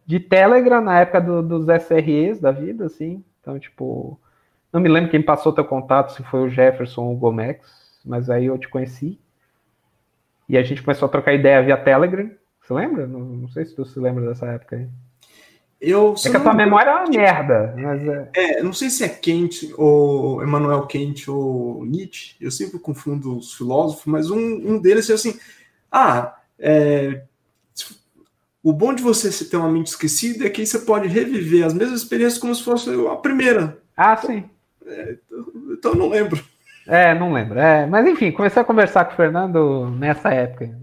[0.05, 3.23] de Telegram, na época do, dos SREs da vida, assim.
[3.39, 4.19] Então, tipo,
[4.71, 8.29] não me lembro quem passou teu contato, se foi o Jefferson ou o Gomex, mas
[8.29, 9.19] aí eu te conheci.
[10.49, 12.29] E a gente começou a trocar ideia via Telegram.
[12.61, 13.07] Você lembra?
[13.07, 14.89] Não, não sei se tu se lembra dessa época aí.
[15.85, 17.75] Eu, é que a tua memória é uma merda.
[17.77, 18.29] Mas é...
[18.35, 23.53] é, não sei se é Kant ou Emmanuel Kant ou Nietzsche, eu sempre confundo os
[23.53, 25.37] filósofos, mas um, um deles é assim:
[25.91, 27.23] ah, é,
[28.63, 32.01] o bom de você ter uma mente esquecida é que você pode reviver as mesmas
[32.01, 33.77] experiências como se fosse a primeira.
[33.97, 34.45] Ah, sim.
[34.87, 35.17] É,
[35.69, 36.41] então eu não lembro.
[36.87, 37.59] É, não lembro.
[37.59, 40.79] É, mas enfim, comecei a conversar com o Fernando nessa época.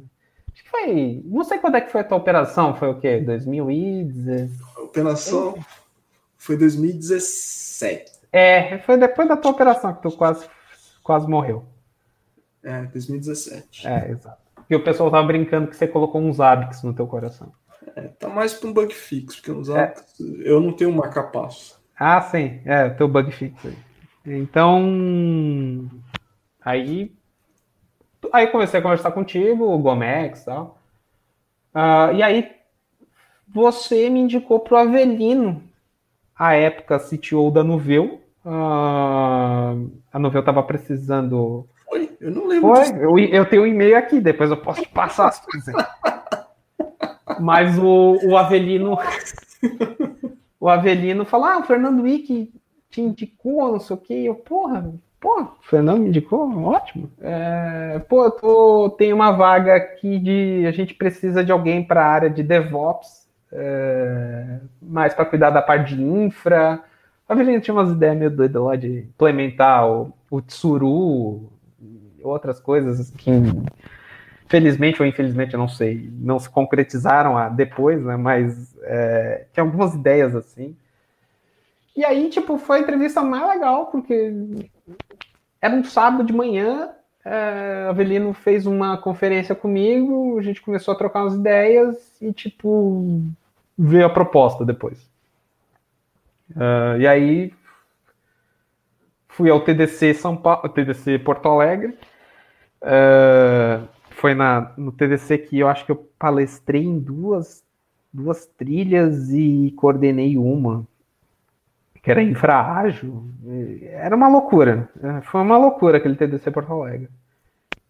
[0.52, 1.22] Acho que foi.
[1.24, 2.76] Não sei quando é que foi a tua operação.
[2.76, 3.18] Foi o quê?
[3.20, 4.69] 2017?
[4.90, 5.54] Operação
[6.36, 8.20] foi 2017.
[8.32, 10.46] É, foi depois da tua operação que tu quase,
[11.02, 11.64] quase morreu.
[12.62, 13.86] É, 2017.
[13.86, 14.38] É, exato.
[14.68, 17.52] E o pessoal tava brincando que você colocou uns hábitos no teu coração.
[17.96, 19.94] É, tá mais para um bug fix, porque uns é.
[20.44, 21.80] eu não tenho marca-passo.
[21.98, 23.76] Ah, sim, é, teu bug fix aí.
[24.24, 25.90] Então,
[26.62, 27.12] aí,
[28.32, 30.78] aí comecei a conversar contigo, o Gomex e tal.
[31.74, 32.59] Uh, e aí
[33.52, 35.62] você me indicou para o Avelino,
[36.40, 38.20] a época CTO da Nuvel.
[38.44, 41.66] Uh, a Nuvel estava precisando.
[41.84, 42.16] Foi?
[42.20, 42.74] Eu não lembro.
[42.74, 42.88] Foi?
[42.96, 45.74] Eu, eu, tenho um e-mail aqui, depois eu posso te passar as coisas.
[47.38, 48.98] Mas o, o Avelino.
[50.58, 52.50] o Avelino falou: Ah, o Fernando Wick
[52.88, 54.14] te indicou, não sei o quê.
[54.24, 57.10] Eu, porra, Pô, o Fernando me indicou, ótimo.
[57.20, 60.64] É, pô, eu tô, tem uma vaga aqui de.
[60.66, 63.19] A gente precisa de alguém para a área de DevOps
[63.52, 66.82] é, mais para cuidar da parte de infra.
[67.28, 71.50] A gente tinha umas ideias meio doidas lá de implementar o, o Tsuru,
[72.22, 73.30] outras coisas que,
[74.48, 78.16] felizmente ou infelizmente, eu não sei, não se concretizaram depois, né?
[78.16, 80.76] Mas é, tinha algumas ideias assim.
[81.96, 84.32] E aí, tipo, foi a entrevista mais legal, porque
[85.60, 86.90] era um sábado de manhã,
[87.24, 93.22] é, Avelino fez uma conferência comigo, a gente começou a trocar umas ideias e, tipo,
[93.80, 95.10] veio a proposta depois.
[96.50, 97.52] Uh, e aí
[99.28, 101.96] fui ao TDC São Paulo, TDC Porto Alegre.
[102.82, 107.64] Uh, foi na, no TDC que eu acho que eu palestrei em duas,
[108.12, 110.86] duas trilhas e coordenei uma,
[112.02, 113.30] que era infraágil.
[113.82, 114.90] Era uma loucura.
[115.22, 117.08] Foi uma loucura aquele TDC Porto Alegre.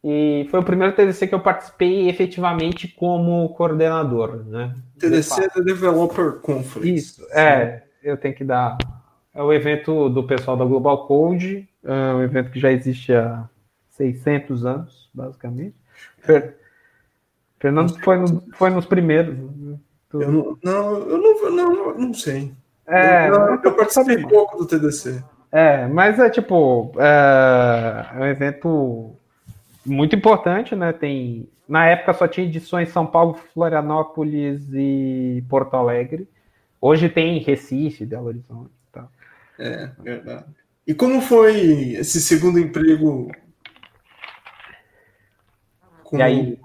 [0.02, 4.74] E foi o primeiro TDC que eu participei efetivamente como coordenador, né?
[4.98, 6.94] TDC é Developer Conference.
[6.94, 7.82] Isso, é.
[8.02, 8.78] Eu tenho que dar.
[9.34, 13.48] É o evento do pessoal da Global Code, é um evento que já existe há
[13.90, 15.76] 600 anos, basicamente.
[16.18, 16.56] Fer...
[17.58, 19.36] Fernando foi, no, foi nos primeiros.
[19.36, 19.78] Né?
[20.14, 22.52] Eu não, não, eu não, não, não sei.
[22.86, 25.22] É, eu, eu, eu participei pouco do TDC.
[25.52, 29.16] É, mas é tipo, é, é um evento
[29.84, 30.92] muito importante, né?
[30.92, 36.28] Tem na época só tinha edições São Paulo, Florianópolis e Porto Alegre.
[36.80, 38.72] Hoje tem Recife, Belo Horizonte.
[38.90, 39.06] Tá.
[39.56, 40.46] É, verdade.
[40.84, 43.30] E como foi esse segundo emprego?
[46.02, 46.18] Com...
[46.18, 46.58] E aí?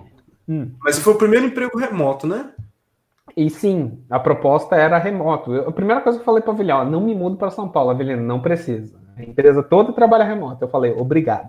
[0.50, 0.72] Hum.
[0.82, 2.52] Mas foi o primeiro emprego remoto, né?
[3.38, 5.54] E sim, a proposta era remoto.
[5.54, 7.70] Eu, a primeira coisa que eu falei para a Avelino, não me mudo para São
[7.70, 8.98] Paulo, Avelino, não precisa.
[9.16, 10.64] A empresa toda trabalha remoto.
[10.64, 11.48] Eu falei, obrigado.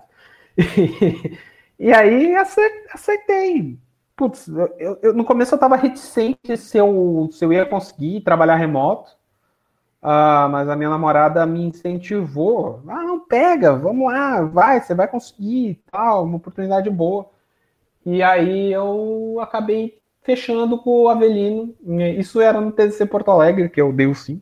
[1.79, 3.79] E, aí aceitei.
[4.15, 8.55] Putz, eu, eu, no começo eu estava reticente se eu, se eu ia conseguir trabalhar
[8.55, 9.11] remoto.
[10.01, 12.81] Uh, mas a minha namorada me incentivou.
[12.87, 17.29] Ah, não pega, vamos lá, vai, você vai conseguir, tal, uma oportunidade boa.
[18.05, 21.75] E aí eu acabei fechando com o Avelino.
[22.17, 24.41] Isso era no TDC Porto Alegre, que eu dei o sim.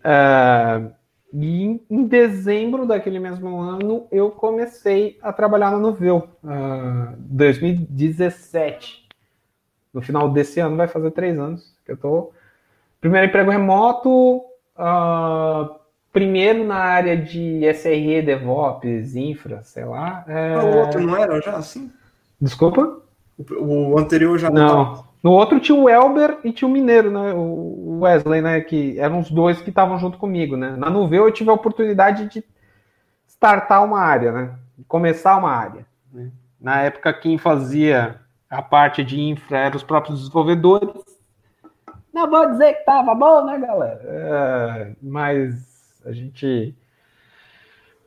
[0.00, 0.92] Uh,
[1.32, 9.06] e em, dezembro daquele mesmo ano, eu comecei a trabalhar na Noveu, uh, 2017.
[9.92, 12.32] No final desse ano, vai fazer três anos que eu tô.
[13.00, 15.74] Primeiro emprego remoto, uh,
[16.12, 20.24] primeiro na área de SRE, DevOps, Infra, sei lá.
[20.28, 20.56] É...
[20.58, 21.90] O outro não era já assim?
[22.40, 23.00] Desculpa?
[23.60, 24.66] O anterior já não.
[24.66, 25.05] não.
[25.26, 27.32] No outro tinha o Elber e tinha o Mineiro, né?
[27.34, 28.60] O Wesley, né?
[28.60, 30.76] Que eram os dois que estavam junto comigo, né?
[30.76, 32.44] Na Nuveu eu tive a oportunidade de
[33.26, 34.54] startar uma área, né?
[34.86, 35.84] Começar uma área.
[36.12, 36.30] Né?
[36.60, 40.94] Na época, quem fazia a parte de infra eram os próprios desenvolvedores.
[42.14, 44.00] Não vou dizer que tava bom, né, galera?
[44.04, 46.72] É, mas a gente.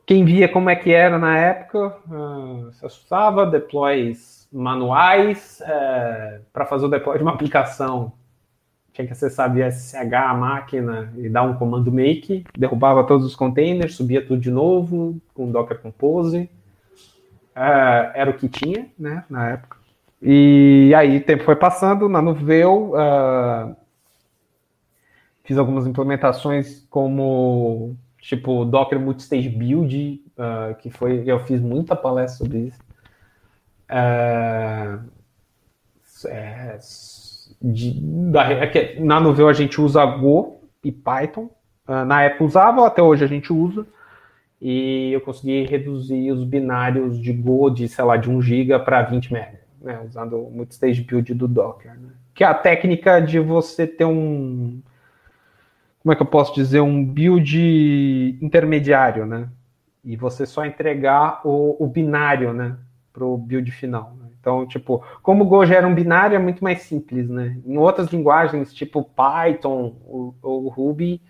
[0.06, 6.66] Quem via como é que era na época, uh, se assustava, deploys manuais é, para
[6.66, 8.12] fazer o deploy de uma aplicação.
[8.92, 13.36] Tinha que acessar via SSH a máquina e dar um comando make, derrubava todos os
[13.36, 16.50] containers, subia tudo de novo com Docker Compose.
[17.54, 19.76] É, era o que tinha, né, na época.
[20.22, 23.74] E aí o tempo foi passando, na Nuveu, uh,
[25.44, 32.44] fiz algumas implementações como tipo Docker Multistage Build, uh, que foi eu fiz muita palestra
[32.44, 32.78] sobre isso.
[33.92, 34.98] É,
[36.26, 36.78] é,
[37.60, 38.00] de,
[38.30, 41.50] da, é na Novell a gente usa Go e Python.
[41.88, 43.84] Uh, na época usava, até hoje a gente usa.
[44.60, 49.02] E eu consegui reduzir os binários de Go de, sei lá, de 1 GB para
[49.02, 51.98] 20 MB, né, usando o multistage build do Docker.
[51.98, 52.10] Né?
[52.34, 54.80] Que é a técnica de você ter um.
[56.02, 56.80] Como é que eu posso dizer?
[56.80, 59.48] Um build intermediário, né?
[60.04, 62.76] E você só entregar o, o binário, né?
[63.12, 64.14] Para o build final.
[64.18, 64.28] Né?
[64.40, 67.58] Então, tipo, como o Go já era um binário, é muito mais simples, né?
[67.66, 71.20] Em outras linguagens, tipo Python ou, ou Ruby,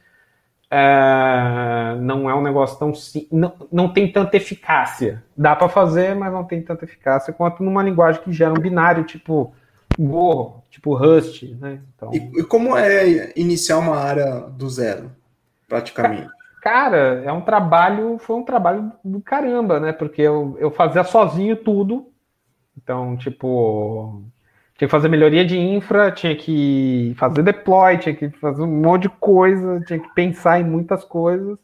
[0.71, 2.93] é, não é um negócio tão
[3.33, 5.25] não, não tem tanta eficácia.
[5.37, 9.03] Dá para fazer, mas não tem tanta eficácia quanto numa linguagem que gera um binário,
[9.03, 9.53] tipo
[9.99, 11.81] Go, tipo Rust, né?
[11.97, 12.15] Então...
[12.15, 15.11] E, e como é iniciar uma área do zero,
[15.69, 16.31] praticamente?
[16.61, 19.93] Cara, é um trabalho, foi um trabalho do caramba, né?
[19.93, 22.13] Porque eu, eu fazia sozinho tudo.
[22.77, 24.23] Então, tipo,
[24.77, 29.03] tinha que fazer melhoria de infra, tinha que fazer deploy, tinha que fazer um monte
[29.03, 31.59] de coisa, tinha que pensar em muitas coisas.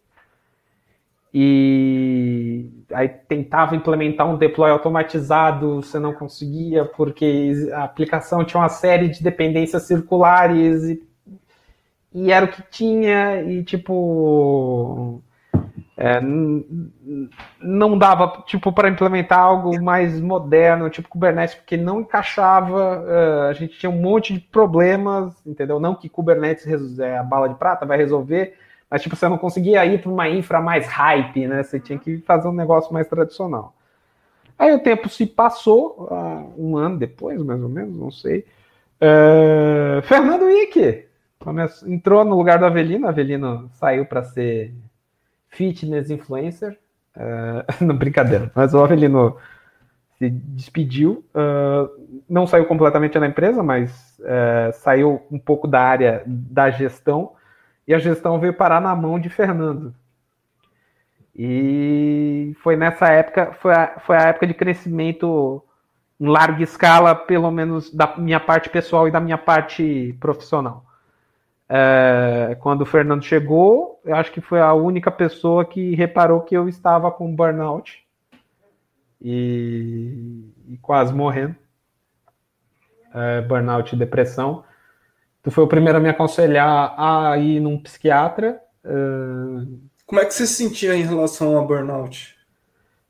[1.32, 8.70] E aí tentava implementar um deploy automatizado, você não conseguia, porque a aplicação tinha uma
[8.70, 11.02] série de dependências circulares e
[12.16, 15.22] e era o que tinha, e tipo.
[15.98, 16.18] É,
[17.60, 23.02] não dava tipo para implementar algo mais moderno, tipo Kubernetes, porque não encaixava.
[23.02, 25.78] Uh, a gente tinha um monte de problemas, entendeu?
[25.78, 28.54] Não que Kubernetes é a bala de prata vai resolver,
[28.90, 31.62] mas tipo você não conseguia ir para uma infra mais hype, né?
[31.62, 33.74] Você tinha que fazer um negócio mais tradicional.
[34.58, 38.46] Aí o tempo se passou, uh, um ano depois, mais ou menos, não sei.
[39.00, 41.05] Uh, Fernando Ike,
[41.46, 44.74] Começou, entrou no lugar do Avelino, Avelino saiu para ser
[45.48, 46.76] fitness influencer.
[47.16, 49.36] Uh, não, brincadeira, mas o Avelino
[50.18, 51.88] se despediu, uh,
[52.28, 57.34] não saiu completamente da empresa, mas uh, saiu um pouco da área da gestão,
[57.86, 59.94] e a gestão veio parar na mão de Fernando.
[61.32, 65.62] E foi nessa época, foi a, foi a época de crescimento
[66.18, 70.84] em larga escala, pelo menos da minha parte pessoal e da minha parte profissional.
[71.68, 76.56] É, quando o Fernando chegou, eu acho que foi a única pessoa que reparou que
[76.56, 78.04] eu estava com burnout
[79.20, 81.56] e, e quase morrendo.
[83.12, 84.62] É, burnout e depressão.
[85.42, 88.60] Tu foi o primeiro a me aconselhar a ir num psiquiatra.
[88.84, 88.90] É...
[90.04, 92.36] Como é que você se sentia em relação a burnout?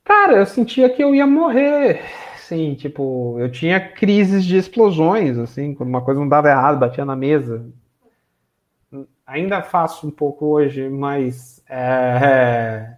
[0.05, 2.03] Cara, eu sentia que eu ia morrer.
[2.35, 7.05] Assim, tipo, eu tinha crises de explosões, assim, quando uma coisa não dava errado, batia
[7.05, 7.67] na mesa.
[9.27, 12.95] Ainda faço um pouco hoje, mas é...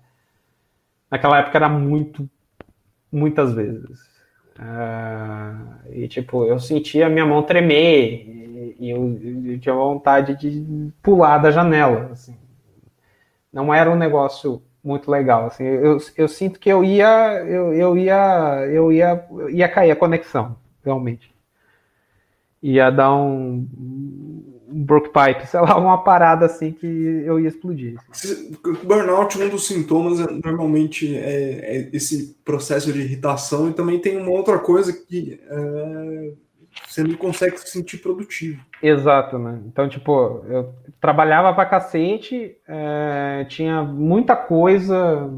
[1.10, 2.28] naquela época era muito
[3.10, 4.06] muitas vezes.
[4.58, 10.92] Uh, e tipo, eu sentia a minha mão tremer e, eu, eu, tinha vontade de
[11.02, 12.10] pular da janela.
[12.12, 12.36] Assim.
[13.52, 15.46] Não era um negócio muito legal.
[15.46, 15.64] Assim.
[15.64, 20.56] Eu, eu sinto que eu ia, eu, eu ia, eu ia, ia cair a conexão,
[20.84, 21.34] realmente.
[22.62, 23.66] Ia dar um,
[24.70, 27.98] um broke pipe, sei lá, uma parada assim que eu ia explodir.
[28.84, 34.16] Burnout, um dos sintomas é, normalmente é, é, esse processo de irritação e também tem
[34.16, 36.32] uma outra coisa que é,
[36.86, 38.62] você não consegue se sentir produtivo.
[38.82, 39.60] Exato, né?
[39.66, 45.30] Então, tipo, eu trabalhava pra cacete, é, tinha muita coisa,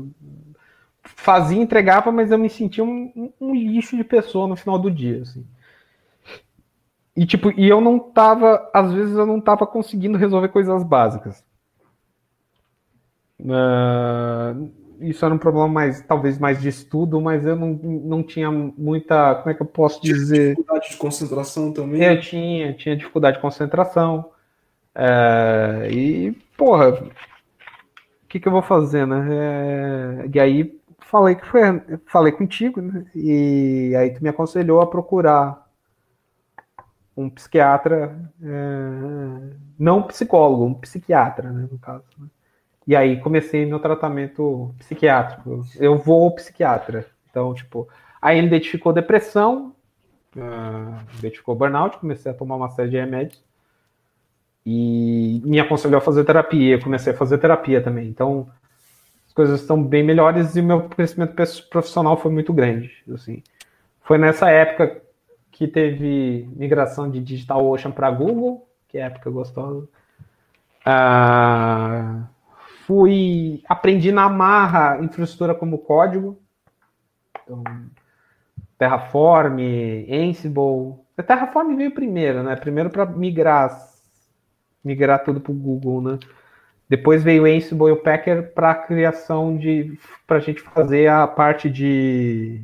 [1.02, 4.90] fazia, entregava, mas eu me sentia um, um, um lixo de pessoa no final do
[4.90, 5.44] dia, assim.
[7.16, 11.44] E tipo, e eu não tava, às vezes eu não tava conseguindo resolver coisas básicas.
[13.40, 18.50] Uh, isso era um problema mais, talvez mais de estudo, mas eu não, não tinha
[18.50, 20.50] muita, como é que eu posso dizer?
[20.50, 22.02] Dificuldade de concentração também?
[22.02, 24.30] Eu tinha, tinha dificuldade de concentração.
[24.94, 29.26] Uh, e, porra, o que, que eu vou fazer, né?
[29.30, 31.60] É, e aí falei que foi,
[32.06, 33.04] falei contigo, né?
[33.14, 35.66] E aí tu me aconselhou a procurar
[37.16, 42.04] um psiquiatra, é, não psicólogo, um psiquiatra, né, no caso.
[42.18, 42.26] Né?
[42.86, 45.64] E aí comecei meu tratamento psiquiátrico.
[45.76, 47.06] Eu vou ao psiquiatra.
[47.30, 47.88] Então, tipo,
[48.20, 49.74] aí ele identificou depressão,
[50.36, 53.44] uh, identificou burnout, comecei a tomar uma série de remédios
[54.66, 56.80] e me aconselhou a fazer terapia.
[56.80, 58.08] Comecei a fazer terapia também.
[58.08, 58.48] Então,
[59.26, 61.34] as coisas estão bem melhores e o meu crescimento
[61.70, 62.90] profissional foi muito grande.
[63.14, 63.42] Assim,
[64.02, 65.00] foi nessa época
[65.60, 69.86] que teve migração de DigitalOcean para Google, que é época gostosa.
[70.86, 72.28] Ah,
[72.86, 76.40] fui aprendi na marra infraestrutura como código.
[77.44, 77.62] Então,
[78.78, 79.60] Terraform,
[80.10, 80.94] Ansible.
[81.14, 82.56] A Terraform veio primeiro, né?
[82.56, 83.86] Primeiro para migrar
[84.82, 86.18] migrar tudo para o Google, né?
[86.88, 91.26] Depois veio o Ansible e o Packer para criação de para a gente fazer a
[91.26, 92.62] parte de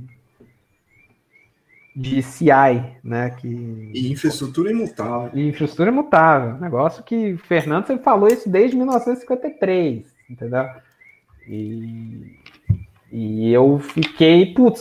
[1.96, 3.30] de CI, né?
[3.30, 3.48] Que...
[3.94, 5.30] E infraestrutura imutável.
[5.32, 6.58] E infraestrutura imutável.
[6.58, 10.66] Negócio que o Fernando sempre falou isso desde 1953, entendeu?
[11.48, 12.38] E,
[13.10, 14.80] e eu fiquei, putz,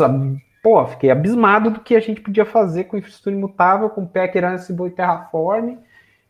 [0.61, 4.87] pô, fiquei abismado do que a gente podia fazer com infraestrutura imutável, com Packer, Ansible
[4.87, 5.77] e Terraform.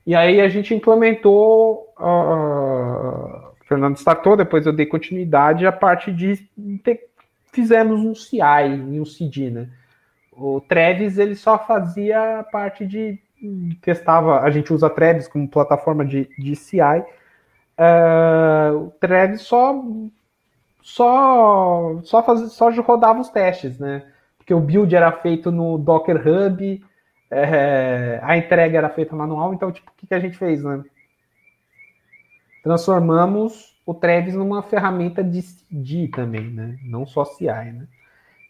[0.05, 6.13] E aí a gente implementou, uh, o Fernando startou, depois eu dei continuidade a parte
[6.13, 6.47] de
[7.51, 8.39] fizemos um CI
[8.91, 9.69] e um CD, né?
[10.37, 13.19] O Trevis ele só fazia a parte de
[13.81, 16.79] testava, a gente usa Trevis como plataforma de, de CI.
[16.79, 17.03] Uh,
[17.77, 19.83] é, o Trevis só
[20.81, 24.05] só só, só rodava os testes, né?
[24.37, 26.85] Porque o build era feito no Docker Hub,
[27.31, 30.83] é, a entrega era feita manual, então tipo, o que, que a gente fez, né?
[32.63, 36.77] Transformamos o Trevis numa ferramenta de CD também, né?
[36.83, 37.87] Não só CI, né?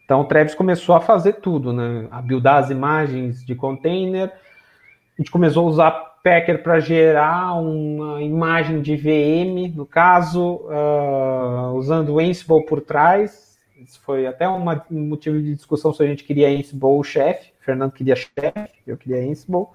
[0.06, 2.06] Então o Travis começou a fazer tudo, né?
[2.12, 4.28] A buildar as imagens de container.
[4.28, 5.90] A gente começou a usar
[6.22, 13.58] Packer para gerar uma imagem de VM, no caso, uh, usando o Ansible por trás.
[13.76, 17.52] Isso foi até uma, um motivo de discussão se a gente queria Ansible ou chefe.
[17.60, 19.66] Fernando queria chefe, eu queria Ansible.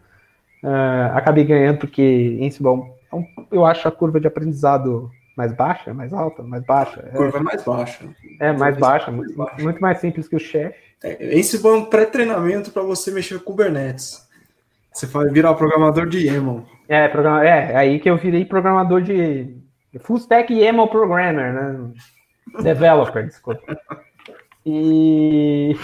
[0.64, 6.14] Uh, acabei ganhando porque Ansible, é eu acho a curva de aprendizado mais baixa, mais
[6.14, 7.02] alta, mais baixa?
[7.16, 8.06] Curva é mais baixa.
[8.40, 9.64] É, mais baixa, muito, baixa.
[9.64, 10.78] muito mais simples que o chefe.
[11.04, 14.28] É, esse foi um pré-treinamento para você mexer com Kubernetes.
[14.92, 16.66] Você vai virar programador de YAML.
[16.88, 19.56] É, programa, é, aí que eu virei programador de
[20.02, 21.92] full stack YAML programmer, né?
[22.62, 23.62] Developer, desculpa.
[24.66, 25.76] E,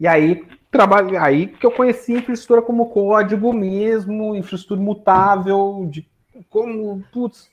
[0.00, 6.08] e aí trabalho, aí que eu conheci infraestrutura como código mesmo, infraestrutura mutável, de
[6.48, 7.50] como, putz,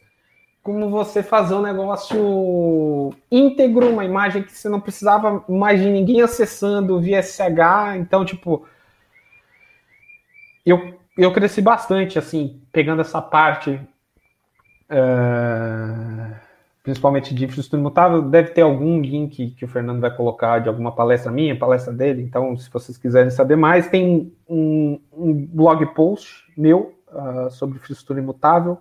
[0.61, 6.21] como você fazer um negócio íntegro, uma imagem que você não precisava mais de ninguém
[6.21, 7.97] acessando via SH.
[7.97, 8.67] Então, tipo,
[10.65, 13.79] eu, eu cresci bastante, assim, pegando essa parte,
[14.91, 16.35] uh,
[16.83, 18.21] principalmente de infraestrutura imutável.
[18.21, 22.21] Deve ter algum link que o Fernando vai colocar de alguma palestra minha, palestra dele.
[22.21, 28.19] Então, se vocês quiserem saber mais, tem um, um blog post meu uh, sobre infraestrutura
[28.19, 28.77] imutável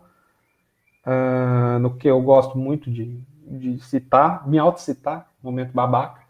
[1.09, 6.21] uh, no que eu gosto muito de, de citar, me auto-citar, momento babaca.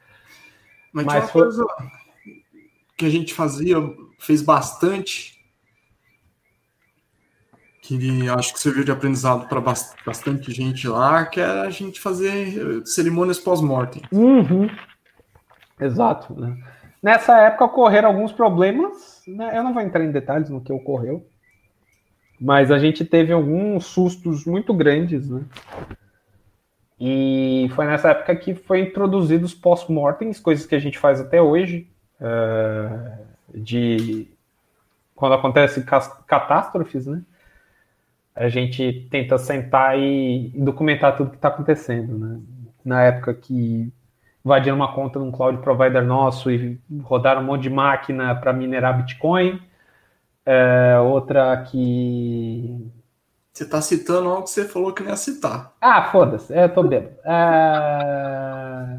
[0.93, 1.43] Mas, Mas uma foi...
[1.43, 1.67] coisa
[2.97, 3.77] que a gente fazia,
[4.19, 5.39] fez bastante,
[7.83, 12.87] que acho que serviu de aprendizado para bastante gente lá, que era a gente fazer
[12.87, 14.03] cerimônias pós-mortem.
[14.13, 14.69] Uhum.
[15.81, 16.39] Exato.
[16.39, 16.57] Né?
[17.03, 19.57] Nessa época ocorreram alguns problemas, né?
[19.57, 21.27] eu não vou entrar em detalhes no que ocorreu,
[22.41, 25.43] mas a gente teve alguns sustos muito grandes, né?
[27.01, 31.89] E foi nessa época que foi introduzidos post-mortems, coisas que a gente faz até hoje,
[32.21, 33.19] uh,
[33.55, 34.27] de
[35.15, 35.85] quando acontece
[36.27, 37.23] catástrofes, né?
[38.35, 42.41] A gente tenta sentar e documentar tudo que está acontecendo, né?
[42.85, 43.93] Na época que
[44.45, 48.97] invadiram uma conta num cloud provider nosso e rodaram um monte de máquina para minerar
[48.97, 49.61] Bitcoin,
[50.51, 52.91] é, outra que.
[53.53, 55.75] Você está citando algo que você falou que não ia citar.
[55.79, 57.17] Ah, foda-se, eu tô bêbado.
[57.25, 58.99] É...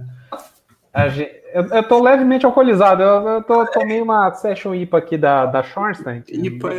[1.54, 3.02] Eu, eu tô levemente alcoolizado.
[3.02, 6.24] Eu, eu tô, tomei uma session IPA aqui da, da Schornstein.
[6.28, 6.74] IPA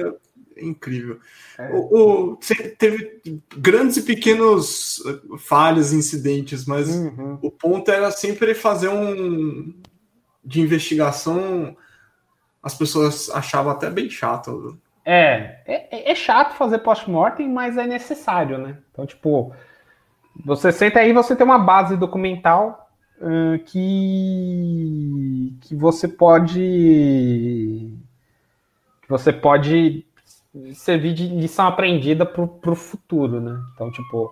[0.57, 1.19] é incrível.
[1.59, 1.71] É.
[1.73, 2.39] O, o,
[2.79, 3.21] teve
[3.57, 5.03] grandes e pequenos
[5.39, 7.39] falhas, incidentes, mas uhum.
[7.43, 9.75] o ponto era sempre fazer um
[10.45, 11.77] de investigação
[12.63, 14.79] as pessoas achavam até bem chato.
[15.05, 18.77] É, é, é chato fazer post-mortem, mas é necessário, né?
[18.93, 19.53] Então, tipo,
[20.45, 26.61] você senta aí, você tem uma base documental uh, que, que você pode
[29.03, 30.05] que você pode
[30.75, 33.59] servir de lição aprendida para o futuro, né?
[33.75, 34.31] Então, tipo,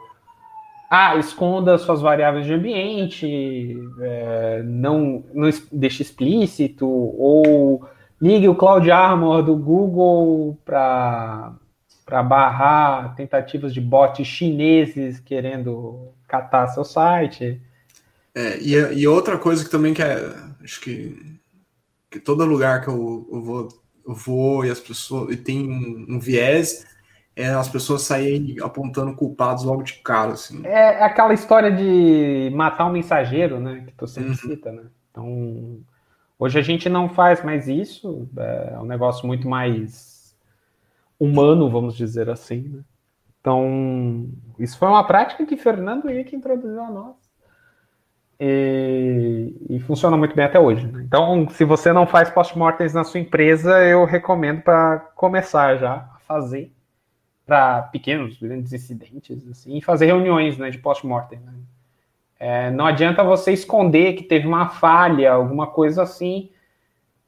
[0.91, 7.89] ah, esconda suas variáveis de ambiente, é, não, não deixe explícito, ou
[8.21, 11.53] ligue o Cloud Armor do Google para
[12.25, 17.61] barrar tentativas de bots chineses querendo catar seu site.
[18.35, 21.39] É, e, e outra coisa que também que é, acho que,
[22.11, 23.69] que todo lugar que eu, eu vou,
[24.07, 26.87] eu vou e as pessoas e tem um, um viés
[27.39, 30.61] é as pessoas saírem apontando culpados logo de cara, assim.
[30.67, 33.85] É aquela história de matar um mensageiro, né?
[33.87, 34.37] Que tu sempre uhum.
[34.37, 34.83] cita, né?
[35.09, 35.79] Então,
[36.39, 40.37] Hoje a gente não faz mais isso, é um negócio muito mais
[41.19, 42.69] humano, vamos dizer assim.
[42.69, 42.81] Né?
[43.41, 44.29] Então,
[44.59, 47.17] isso foi uma prática que Fernando Henrique introduziu a nós.
[48.41, 50.87] E, e, funciona muito bem até hoje.
[50.87, 51.03] Né?
[51.03, 56.21] Então, se você não faz post-mortems na sua empresa, eu recomendo para começar já a
[56.21, 56.73] fazer
[57.45, 61.41] para pequenos, grandes incidentes, assim, e fazer reuniões né, de post-mortem.
[61.41, 61.53] Né?
[62.39, 66.51] É, não adianta você esconder que teve uma falha, alguma coisa assim,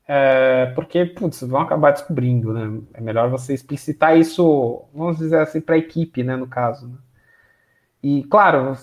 [0.06, 2.80] é, porque, putz, vão acabar descobrindo, né?
[2.94, 6.88] É melhor você explicitar isso, vamos dizer assim, para a equipe, né, no caso.
[6.88, 6.98] Né?
[8.02, 8.76] E, claro,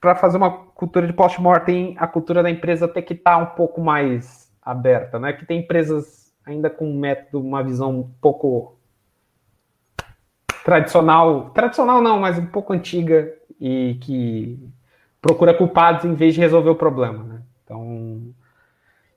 [0.00, 3.54] para fazer uma cultura de post-mortem, a cultura da empresa tem que estar tá um
[3.54, 5.32] pouco mais aberta, né?
[5.32, 8.76] Que tem empresas ainda com um método, uma visão um pouco
[10.64, 14.58] tradicional, tradicional não, mas um pouco antiga e que
[15.24, 17.24] procura culpados em vez de resolver o problema.
[17.24, 17.42] Né?
[17.64, 18.34] Então,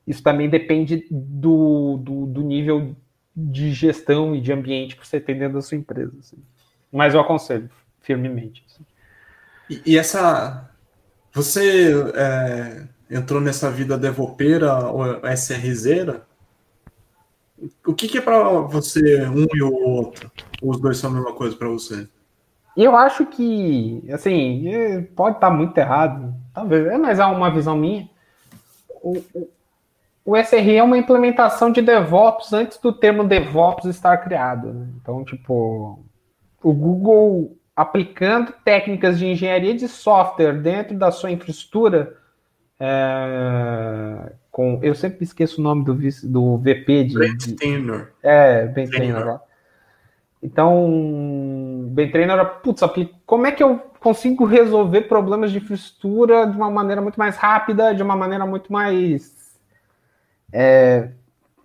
[0.07, 2.95] isso também depende do, do, do, nível
[3.35, 6.13] de gestão e de ambiente que você tem dentro da sua empresa.
[6.17, 6.37] Assim.
[6.89, 8.63] Mas eu aconselho firmemente.
[8.65, 8.85] Assim.
[9.69, 10.71] E, e, essa.
[11.33, 16.25] Você é, entrou nessa vida devopeira ou SRZera?
[17.85, 20.31] O que, que é para você um e o outro?
[20.61, 22.07] Ou os dois são a mesma coisa para você?
[22.83, 28.07] Eu acho que, assim, pode estar muito errado, talvez, é, mas é uma visão minha.
[29.01, 29.49] O, o,
[30.25, 34.73] o SRE é uma implementação de DevOps antes do termo DevOps estar criado.
[34.73, 34.87] Né?
[35.01, 36.03] Então, tipo,
[36.61, 42.17] o Google aplicando técnicas de engenharia de software dentro da sua infraestrutura,
[42.79, 47.13] é, com, eu sempre esqueço o nome do, do VP de.
[47.13, 48.11] Brent Taylor.
[48.21, 49.39] É, Ben Taylor.
[50.41, 50.85] Então,
[51.89, 52.81] bem era, putz,
[53.25, 57.93] como é que eu consigo resolver problemas de infraestrutura de uma maneira muito mais rápida,
[57.93, 59.57] de uma maneira muito mais
[60.51, 61.09] é,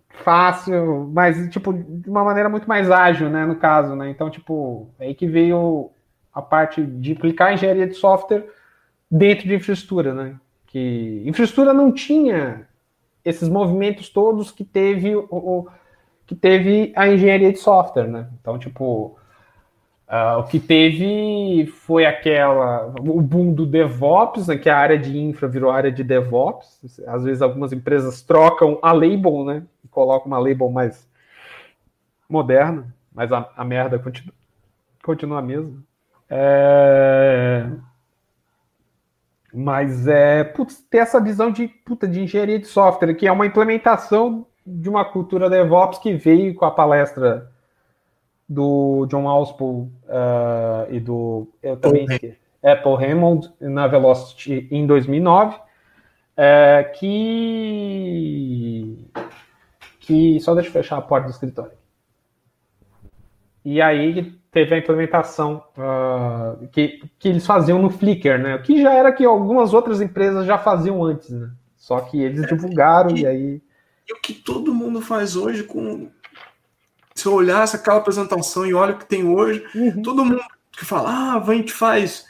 [0.08, 4.10] fácil, mas, tipo, de uma maneira muito mais ágil, né, no caso, né?
[4.10, 5.90] Então, tipo, é aí que veio
[6.32, 8.46] a parte de aplicar engenharia de software
[9.10, 10.36] dentro de infraestrutura, né?
[10.66, 12.66] Que infraestrutura não tinha
[13.24, 15.68] esses movimentos todos que teve o, o
[16.26, 18.28] que teve a engenharia de software, né?
[18.40, 19.18] Então, tipo,
[20.12, 25.18] uh, o que teve foi aquela o boom do DevOps, né, que a área de
[25.18, 27.00] infra virou área de DevOps.
[27.06, 29.62] Às vezes algumas empresas trocam a label, né?
[29.82, 31.08] E colocam uma label mais
[32.28, 34.34] moderna, mas a, a merda continua,
[35.02, 35.82] continua a mesma.
[36.28, 37.68] É...
[39.54, 43.44] Mas é putz, ter essa visão de, puta, de engenharia de software, que é uma
[43.46, 47.51] implementação de uma cultura DevOps que veio com a palestra
[48.48, 52.06] do John Alspo uh, e do eu também
[52.62, 55.58] Apple Hammond na Velocity em 2009,
[56.36, 59.08] é, que
[60.00, 61.72] que só deixa eu fechar a porta do escritório.
[63.64, 68.58] E aí teve a implementação uh, que, que eles faziam no Flickr, né?
[68.58, 71.50] Que já era que algumas outras empresas já faziam antes, né?
[71.76, 73.62] Só que eles divulgaram e, e aí.
[74.08, 76.10] E o que todo mundo faz hoje com.
[77.14, 80.02] Se eu olhasse aquela apresentação e olha o que tem hoje, uhum.
[80.02, 80.42] todo mundo
[80.72, 82.26] que fala, ah, a gente faz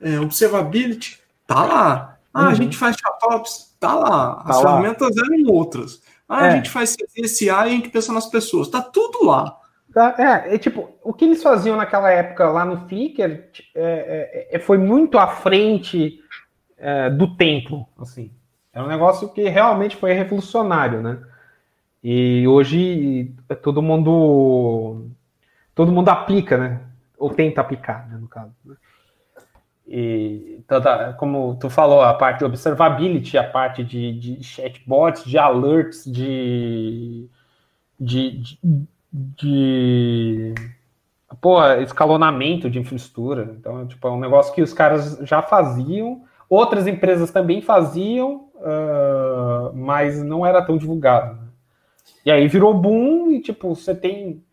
[0.00, 2.18] é, observability, tá lá.
[2.32, 2.48] Ah, uhum.
[2.48, 4.42] a gente faz chatops, tá lá.
[4.44, 5.22] As tá ferramentas lá.
[5.26, 6.02] eram outras.
[6.28, 6.48] Ah, é.
[6.48, 8.68] a gente faz CSA e a gente pensa nas pessoas.
[8.68, 9.56] Tá tudo lá.
[9.92, 14.48] Tá, é, é, tipo, o que eles faziam naquela época lá no Flickr é, é,
[14.52, 16.20] é foi muito à frente
[16.78, 18.30] é, do tempo, assim.
[18.72, 21.18] É um negócio que realmente foi revolucionário, né?
[22.02, 25.08] E hoje todo mundo
[25.74, 26.80] todo mundo aplica, né?
[27.18, 28.52] Ou tenta aplicar, né, no caso.
[28.64, 28.76] Né?
[29.86, 35.36] E toda, como tu falou, a parte de observability, a parte de, de chatbots, de
[35.36, 37.28] alerts, de,
[37.98, 40.54] de, de de
[41.40, 43.54] pô, escalonamento de infraestrutura.
[43.58, 49.74] Então, tipo, é um negócio que os caras já faziam, outras empresas também faziam, uh,
[49.74, 51.39] mas não era tão divulgado.
[52.24, 54.44] E aí virou boom e tipo, você tem.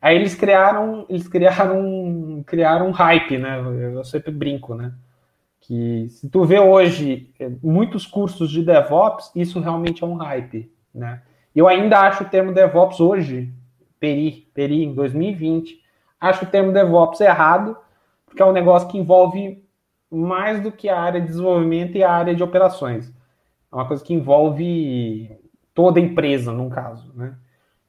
[0.00, 3.58] Aí eles criaram, eles criaram, criaram um hype, né?
[3.94, 4.92] Eu sempre brinco, né?
[5.60, 10.70] Que se tu vê hoje eh, muitos cursos de DevOps, isso realmente é um hype,
[10.94, 11.22] né?
[11.54, 13.52] Eu ainda acho o termo DevOps hoje
[13.98, 15.82] Peri, Peri em 2020.
[16.20, 17.76] Acho o termo DevOps errado,
[18.26, 19.62] porque é um negócio que envolve
[20.10, 23.12] mais do que a área de desenvolvimento e a área de operações.
[23.70, 25.30] É uma coisa que envolve
[25.78, 27.36] toda empresa, num caso, né?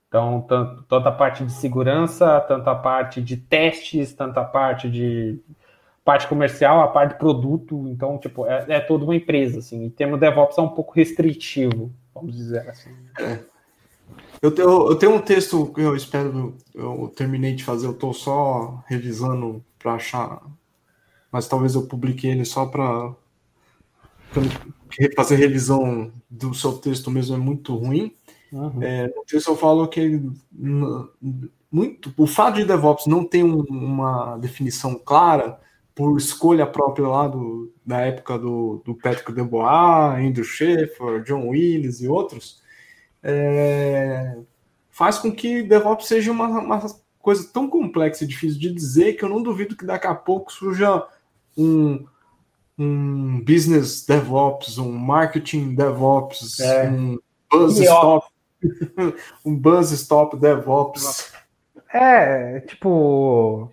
[0.07, 4.87] Então, tanto, tanto a parte de segurança, tanto a parte de testes, tanto a parte
[4.87, 5.39] de
[6.05, 7.87] parte comercial, a parte de produto.
[7.87, 9.87] Então, tipo, é, é toda uma empresa, assim.
[9.87, 12.91] E termo DevOps é um pouco restritivo, vamos dizer assim.
[13.17, 13.39] É.
[14.39, 18.13] Eu, eu, eu, tenho um texto que eu espero, eu terminei de fazer, eu estou
[18.13, 20.43] só revisando para achar,
[21.31, 23.15] mas talvez eu publique ele só para
[25.15, 28.13] fazer revisão do seu texto mesmo é muito ruim.
[28.51, 28.81] Uhum.
[28.81, 30.21] É, no texto eu falo que
[31.71, 35.59] muito, o fato de DevOps não ter um, uma definição clara
[35.93, 42.01] por escolha própria lá do, da época do, do Patrick Debois, Andrew Schaefer, John Willis
[42.01, 42.61] e outros,
[43.21, 44.37] é,
[44.89, 46.81] faz com que DevOps seja uma, uma,
[47.19, 50.51] coisa tão complexa e difícil de dizer que eu não duvido que daqui a pouco
[50.51, 51.05] surja
[51.57, 52.05] um,
[52.79, 56.89] um business DevOps, um marketing DevOps, é.
[56.89, 57.19] um
[57.51, 58.27] buzz stop,
[59.45, 61.33] um buzz stop DevOps.
[61.93, 63.69] É, tipo.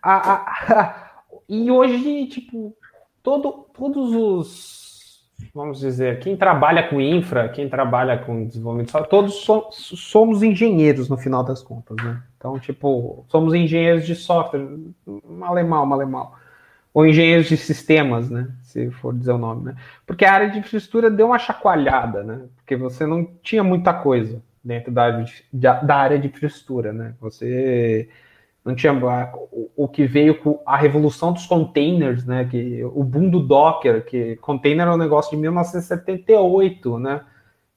[0.00, 1.10] A, a, a,
[1.48, 2.76] e hoje, tipo,
[3.22, 4.92] todo, todos os
[5.54, 11.16] vamos dizer, quem trabalha com infra, quem trabalha com desenvolvimento, todos so, somos engenheiros no
[11.16, 12.22] final das contas, né?
[12.36, 14.66] Então, tipo, somos engenheiros de software,
[15.28, 16.36] mal, mal, mal.
[16.94, 18.48] Ou engenheiros de sistemas, né?
[18.62, 19.76] Se for dizer o nome, né?
[20.06, 22.42] Porque a área de infraestrutura deu uma chacoalhada, né?
[22.56, 25.10] Porque você não tinha muita coisa dentro da
[25.52, 27.14] da área de infraestrutura, né?
[27.20, 28.08] Você
[28.64, 32.44] não tinha o, o, que veio com a revolução dos containers, né?
[32.44, 37.22] Que o boom do Docker, que container é um negócio de 1978, né?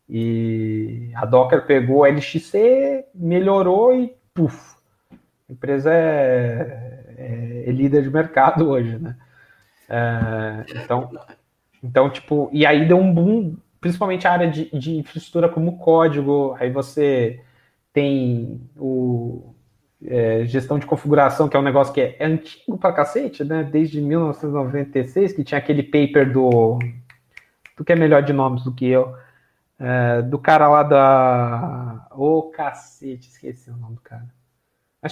[0.08, 4.76] E a Docker pegou a LXC, melhorou e puf,
[5.12, 9.16] a empresa é, é, é líder de mercado hoje, né?
[9.90, 11.12] É, então,
[11.84, 16.56] então, tipo, e aí deu um boom, principalmente a área de, de infraestrutura como código,
[16.60, 17.40] aí você
[17.94, 19.54] tem o
[20.04, 23.64] é, gestão de configuração, que é um negócio que é, é antigo pra cacete, né?
[23.64, 26.80] Desde 1996, que tinha aquele paper do.
[27.76, 29.16] Tu que é melhor de nomes do que eu.
[29.80, 32.08] É, do cara lá da.
[32.12, 34.26] Ô, oh, cacete, esqueci o nome do cara.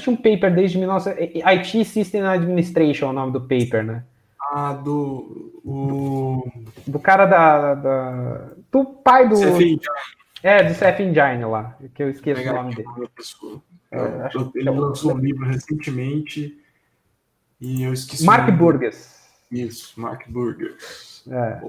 [0.02, 1.42] Tinha um paper desde 19...
[1.46, 4.04] IT System Administration é o nome do paper, né?
[4.40, 5.62] Ah, do...
[5.64, 6.52] O...
[6.88, 8.48] Do cara da, da...
[8.72, 9.36] Do pai do...
[9.36, 9.80] CF
[10.42, 12.88] É, do CF Engine lá, que eu esqueço Legal, o nome dele.
[13.92, 16.60] É, eu, ele lançou um livro recentemente
[17.62, 18.26] e eu esqueci.
[18.26, 19.30] Mark Burgess.
[19.52, 21.24] Isso, Mark Burgess.
[21.32, 21.62] É.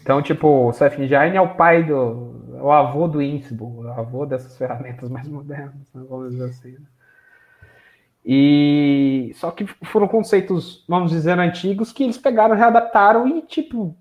[0.00, 2.34] Então, tipo, o Seth Engine é o pai do.
[2.62, 6.72] o avô do Ansible, o avô dessas ferramentas mais modernas, né, vamos dizer assim.
[6.72, 6.86] Né?
[8.24, 13.96] E só que foram conceitos, vamos dizer, antigos que eles pegaram, readaptaram e, tipo,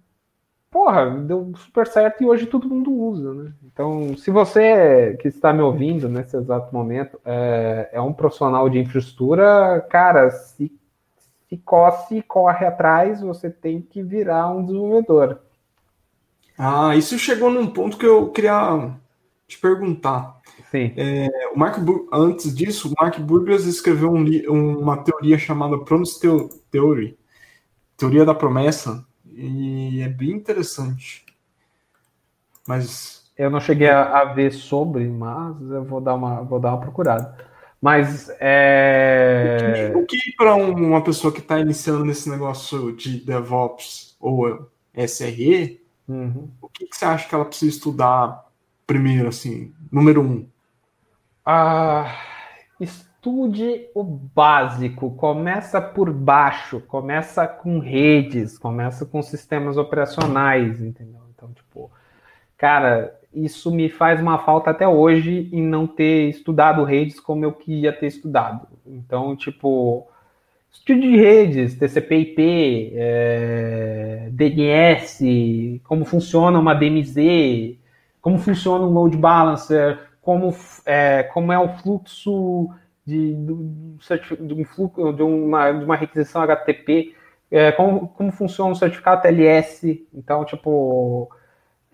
[0.69, 3.53] porra, deu super certo e hoje todo mundo usa, né?
[3.63, 8.79] Então, se você que está me ouvindo nesse exato momento é, é um profissional de
[8.79, 10.71] infraestrutura, cara, se,
[11.47, 15.39] se coce, corre atrás, você tem que virar um desenvolvedor.
[16.57, 18.91] Ah, isso chegou num ponto que eu queria
[19.47, 20.36] te perguntar.
[20.71, 20.93] Sim.
[20.97, 26.19] É, o Mark Bur antes disso, o Mark Burgers escreveu um, uma teoria chamada Promise
[26.71, 27.17] Theory,
[27.95, 31.25] teoria da promessa, e é bem interessante.
[32.67, 36.73] Mas eu não cheguei a, a, ver sobre, mas eu vou dar uma, vou dar
[36.73, 37.37] uma procurada.
[37.79, 39.93] Mas é.
[39.95, 45.79] O que, que para uma pessoa que está iniciando nesse negócio de DevOps ou SRE,
[46.07, 46.49] uhum.
[46.59, 48.43] o que, que, você acha que ela precisa estudar
[48.87, 50.47] primeiro, assim, número um?
[51.49, 52.13] Ah,
[52.77, 61.21] estude o básico, começa por baixo, começa com redes, começa com sistemas operacionais, entendeu?
[61.33, 61.89] Então, tipo,
[62.57, 67.53] cara, isso me faz uma falta até hoje em não ter estudado redes como eu
[67.53, 68.67] queria ter estudado.
[68.85, 70.05] Então, tipo,
[70.69, 77.77] estude de redes, TCP/IP, é, DNS, como funciona uma DMZ,
[78.21, 80.53] como funciona um load balancer, como
[80.85, 82.69] é, como é o fluxo
[83.05, 87.15] de, de, um fluxo de uma, de uma requisição HTTP,
[87.49, 91.31] é, como, como funciona o certificado TLS, então tipo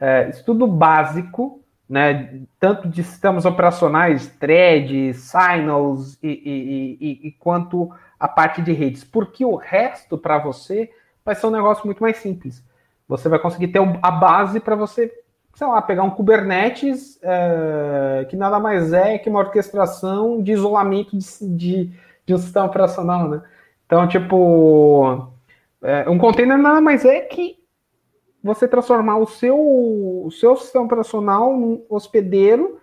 [0.01, 7.91] é, estudo básico, né, tanto de sistemas operacionais, threads, signals e, e, e, e quanto
[8.19, 10.89] a parte de redes, porque o resto para você
[11.23, 12.65] vai ser um negócio muito mais simples.
[13.07, 15.22] Você vai conseguir ter a base para você
[15.53, 21.17] sei lá, pegar um Kubernetes, é, que nada mais é que uma orquestração de isolamento
[21.17, 21.25] de,
[21.55, 21.91] de,
[22.25, 23.41] de um sistema operacional, né?
[23.85, 25.27] Então, tipo,
[25.81, 27.57] é, um container nada mais é que
[28.43, 32.79] você transformar o seu, o seu sistema operacional num hospedeiro,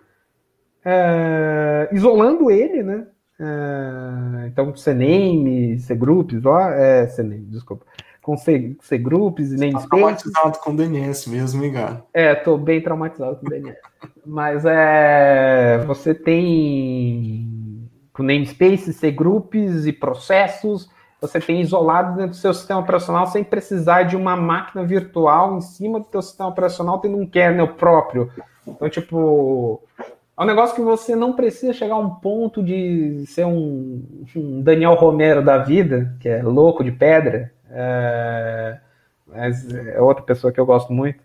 [0.83, 3.05] é, isolando ele, né?
[3.39, 7.85] É, então, CNAME, CGroups, ó, é, CNAME, desculpa
[8.21, 9.89] com C, C groups e namespace.
[9.89, 12.03] traumatizado com DNS mesmo, hein, cara?
[12.13, 13.77] É, tô bem traumatizado com DNS.
[14.25, 22.35] Mas é, você tem com namespace, C groups e processos, você tem isolado dentro do
[22.35, 26.99] seu sistema operacional sem precisar de uma máquina virtual em cima do seu sistema operacional
[26.99, 28.31] tendo um kernel próprio.
[28.67, 33.45] Então, tipo, é um negócio que você não precisa chegar a um ponto de ser
[33.45, 34.03] um,
[34.35, 38.79] um Daniel Romero da vida, que é louco de pedra, é,
[39.25, 41.23] mas é outra pessoa que eu gosto muito.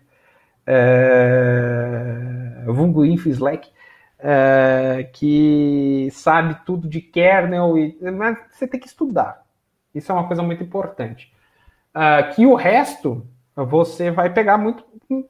[0.65, 2.63] É,
[3.05, 3.69] Info Slack,
[4.19, 7.75] é, que sabe tudo de kernel,
[8.15, 9.45] mas você tem que estudar.
[9.93, 11.33] Isso é uma coisa muito importante.
[11.95, 13.25] É, que o resto
[13.55, 14.83] você vai pegar muito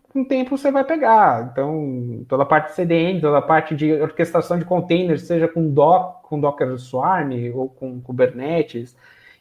[0.09, 1.49] com tempo você vai pegar.
[1.51, 5.69] Então, toda a parte de CDN, toda a parte de orquestração de containers, seja com
[5.69, 8.95] Docker, com Docker Swarm ou com Kubernetes,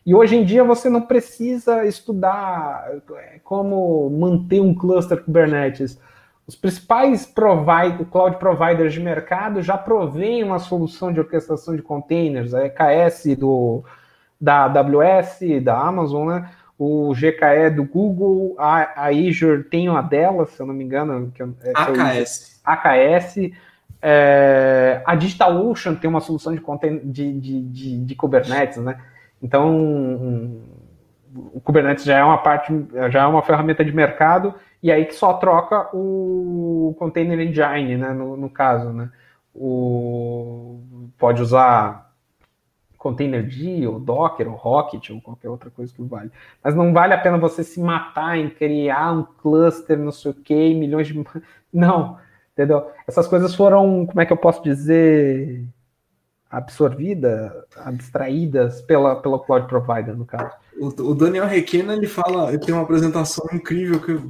[0.07, 6.01] e hoje em dia você não precisa estudar é, como manter um cluster Kubernetes.
[6.47, 12.55] Os principais provide, cloud providers de mercado já provêm uma solução de orquestração de containers,
[12.55, 13.83] a EKS do,
[14.41, 16.51] da AWS, da Amazon, né?
[16.79, 21.33] o GKE do Google, a, a Azure tem uma delas, se eu não me engano.
[21.35, 22.61] Que é, AKS.
[22.65, 23.37] AKS.
[24.01, 26.63] É, a DigitalOcean tem uma solução de,
[27.03, 29.01] de, de, de, de Kubernetes, né?
[29.43, 30.61] Então,
[31.53, 32.73] o Kubernetes já é uma parte,
[33.11, 38.13] já é uma ferramenta de mercado, e aí que só troca o Container Engine, né,
[38.13, 39.11] no, no caso, né?
[39.55, 40.81] O,
[41.19, 42.13] pode usar
[42.99, 46.31] Containerd, ou Docker, ou Rocket, ou qualquer outra coisa que vale.
[46.63, 50.35] Mas não vale a pena você se matar em criar um cluster, não sei o
[50.35, 51.25] que, milhões de...
[51.73, 52.19] Não,
[52.53, 52.91] entendeu?
[53.07, 55.67] Essas coisas foram, como é que eu posso dizer
[56.51, 60.55] absorvida, abstraídas pela, pelo cloud provider, no caso.
[60.79, 64.21] O, o Daniel Requena, ele fala, ele tem uma apresentação incrível que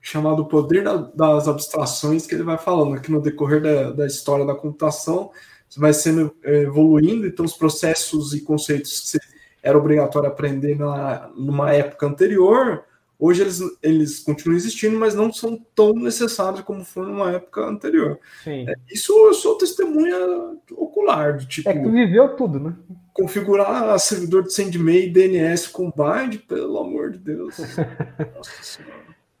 [0.00, 4.06] chamado O Poder da, das Abstrações, que ele vai falando que no decorrer da, da
[4.06, 5.32] história da computação,
[5.76, 9.18] vai sendo é, evoluindo, então os processos e conceitos que você
[9.60, 12.84] era obrigatório aprender na, numa época anterior,
[13.18, 18.18] hoje eles, eles continuam existindo, mas não são tão necessários como foram numa época anterior.
[18.46, 20.16] É, isso eu sou testemunha
[20.72, 21.68] ocular, do tipo.
[21.68, 22.74] É que tu viveu tudo, né?
[23.12, 27.56] Configurar servidor de SendMe e DNS com bind, pelo amor de Deus.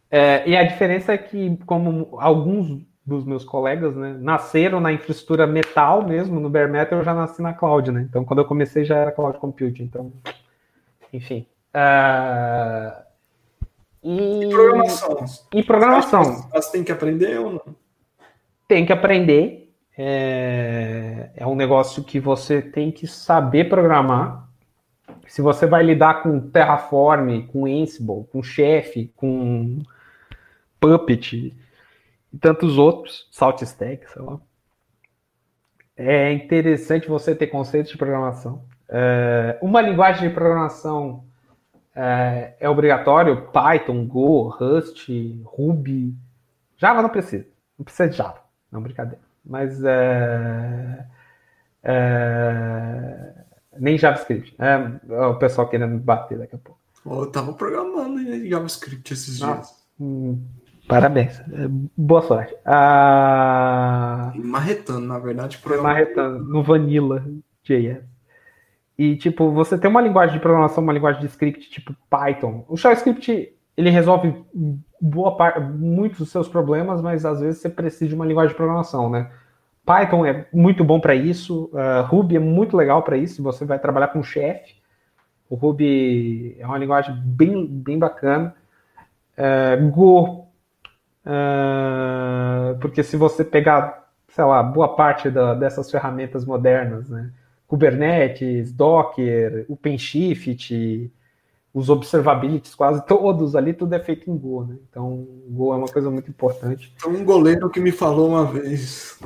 [0.08, 5.46] É, e a diferença é que, como alguns dos meus colegas, né, nasceram na infraestrutura
[5.46, 8.06] metal mesmo, no bare metal eu já nasci na cloud, né?
[8.08, 9.82] Então, quando eu comecei já era cloud computing.
[9.82, 10.12] Então,
[11.12, 11.46] enfim.
[11.74, 13.05] Uh...
[14.06, 14.44] E...
[14.44, 15.24] e programação.
[15.52, 16.48] E programação.
[16.52, 17.76] Você tem que aprender ou não?
[18.68, 19.74] Tem que aprender.
[19.98, 21.30] É...
[21.34, 24.48] é um negócio que você tem que saber programar.
[25.26, 29.82] Se você vai lidar com Terraform, com Ansible, com Chef, com
[30.78, 31.52] Puppet,
[32.32, 34.38] e tantos outros, Salt Stack, sei lá.
[35.96, 38.62] É interessante você ter conceitos de programação.
[38.88, 41.25] É, uma linguagem de programação
[41.96, 45.08] é, é, obrigatório, Python, Go, Rust,
[45.44, 46.14] Ruby.
[46.76, 47.46] Java não precisa,
[47.78, 48.40] não precisa de Java,
[48.70, 49.24] não brincadeira.
[49.42, 51.06] Mas é,
[51.82, 53.32] é
[53.78, 54.54] nem JavaScript.
[54.58, 54.76] É,
[55.28, 56.80] o pessoal querendo me bater daqui a pouco.
[57.06, 59.86] Eu tava programando em JavaScript esses dias.
[59.98, 60.44] Hum,
[60.88, 61.40] Parabéns.
[61.96, 62.54] Boa sorte.
[62.64, 64.32] Ah...
[64.36, 65.58] Marretando, na verdade.
[65.82, 67.24] Marretando, no Vanilla
[67.64, 68.04] JS.
[68.98, 72.64] E, tipo, você tem uma linguagem de programação, uma linguagem de script tipo Python.
[72.68, 74.34] O Shell Script, ele resolve
[75.00, 78.56] boa parte, muitos dos seus problemas, mas às vezes você precisa de uma linguagem de
[78.56, 79.30] programação, né?
[79.84, 83.78] Python é muito bom para isso, uh, Ruby é muito legal para isso, você vai
[83.78, 84.74] trabalhar com chefe.
[85.48, 88.54] O Ruby é uma linguagem bem, bem bacana.
[89.38, 90.46] Uh, Go
[91.26, 97.32] Uh, porque se você pegar, sei lá, boa parte da, dessas ferramentas modernas, né?
[97.66, 101.10] Kubernetes, Docker, OpenShift,
[101.74, 104.76] os observabilities, quase todos ali, tudo é feito em Go, né?
[104.88, 106.92] Então, Go é uma coisa muito importante.
[106.96, 109.18] Então, um goleiro que me falou uma vez,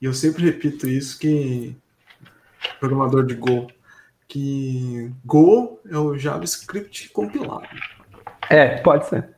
[0.00, 1.76] e eu sempre repito isso, que
[2.80, 3.68] programador de Go,
[4.26, 7.68] que Go é o JavaScript compilado.
[8.50, 9.30] É, pode ser.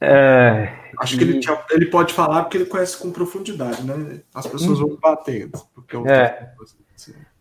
[0.00, 1.18] É, Acho e...
[1.18, 4.20] que ele, tinha, ele pode falar porque ele conhece com profundidade, né?
[4.34, 4.88] As pessoas hum.
[4.88, 5.50] vão bater.
[5.74, 6.54] Porque eu é.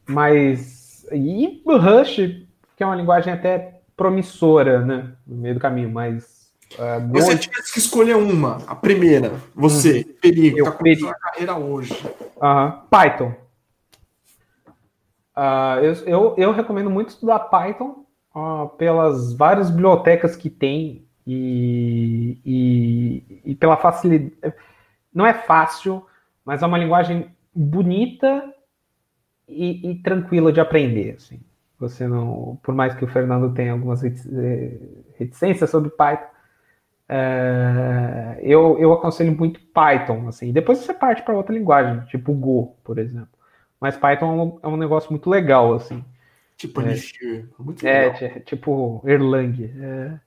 [0.08, 1.06] Mas.
[1.12, 2.16] E o Rush,
[2.76, 5.12] que é uma linguagem até promissora, né?
[5.26, 6.36] No meio do caminho, mas.
[6.74, 10.14] Uh, você tivesse que escolher uma, a primeira, você, hum.
[10.20, 11.94] perigo, eu, tá começando a carreira hoje.
[12.36, 12.82] Uh -huh.
[12.90, 13.34] Python.
[15.38, 22.40] Uh, eu, eu, eu, recomendo muito estudar Python uh, pelas várias bibliotecas que tem e,
[22.46, 24.34] e, e pela facilidade.
[25.14, 26.06] Não é fácil,
[26.44, 28.55] mas é uma linguagem bonita
[29.48, 31.16] e, e, tranquila de aprender.
[31.18, 31.40] Assim.
[31.80, 34.78] Você não, por mais que o Fernando tenha algumas eh,
[35.18, 36.36] reticências sobre Python,
[37.08, 40.28] é, eu, eu aconselho muito Python.
[40.28, 40.52] Assim.
[40.52, 43.30] Depois você parte para outra linguagem, tipo Go, por exemplo.
[43.80, 46.04] Mas Python é um, é negócio muito legal, assim.
[46.58, 46.96] Tipo é,
[47.60, 49.72] Muito é, tipo Erlang.
[49.80, 50.20] É,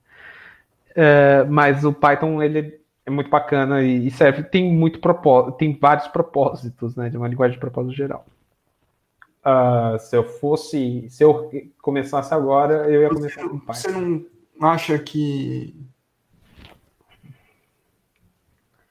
[0.95, 6.07] é, mas o Python ele é muito bacana e serve, tem muito propósito, tem vários
[6.07, 8.25] propósitos, né, de uma linguagem de propósito geral.
[9.45, 11.49] Uh, se eu fosse, se eu
[11.81, 13.73] começasse agora, eu ia começar com Python.
[13.73, 14.25] Você não
[14.69, 15.89] acha que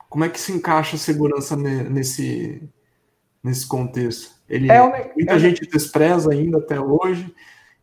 [0.09, 2.66] como é que se encaixa a segurança nesse
[3.44, 4.36] nesse contexto?
[4.49, 7.34] Ele é, muita é, gente despreza ainda até hoje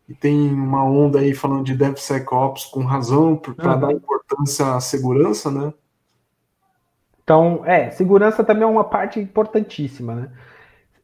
[0.10, 3.80] e tem uma onda aí falando de DevSecOps com razão para uhum.
[3.80, 5.72] dar importância à segurança, né?
[7.24, 10.32] Então, é, segurança também é uma parte importantíssima, né?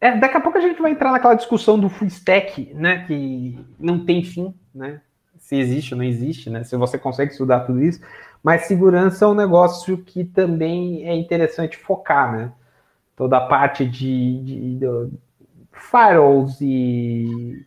[0.01, 3.05] É, daqui a pouco a gente vai entrar naquela discussão do full stack, né?
[3.05, 4.99] Que não tem fim, né?
[5.37, 6.63] Se existe ou não existe, né?
[6.63, 8.01] Se você consegue estudar tudo isso.
[8.43, 12.51] Mas segurança é um negócio que também é interessante focar, né?
[13.15, 15.11] Toda a parte de, de, de
[15.71, 17.63] firewalls e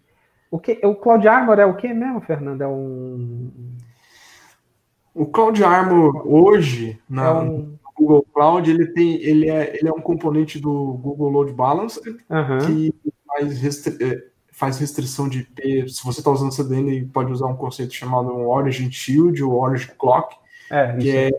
[0.50, 2.62] o, que, o Cloud Armor é o que mesmo, Fernando?
[2.62, 3.50] É um.
[5.14, 7.73] O Cloud Armor hoje, na é um...
[7.96, 12.58] Google Cloud, ele, tem, ele, é, ele é um componente do Google Load Balancer uhum.
[12.66, 12.94] que
[13.26, 15.88] faz, restri é, faz restrição de IP.
[15.88, 20.36] Se você está usando CDN, pode usar um conceito chamado Origin Shield ou Origin Clock,
[20.70, 21.30] é, que é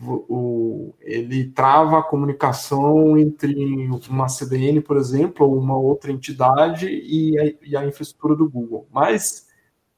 [0.00, 7.38] o, ele trava a comunicação entre uma CDN, por exemplo, ou uma outra entidade e
[7.38, 8.86] a, e a, infraestrutura do Google.
[8.92, 9.47] Mas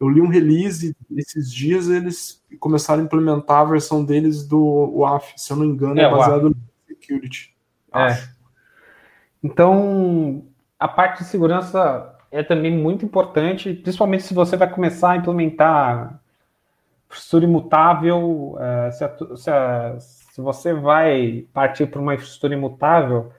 [0.01, 5.35] eu li um release esses dias, eles começaram a implementar a versão deles do WAF,
[5.37, 6.57] se eu não engano, é, é baseado no
[6.89, 7.55] security.
[7.95, 8.17] É.
[9.43, 10.45] Então,
[10.79, 16.19] a parte de segurança é também muito importante, principalmente se você vai começar a implementar
[17.07, 23.33] infraestrutura imutável, uh, se, a, se, a, se, você vai partir para uma infraestrutura imutável,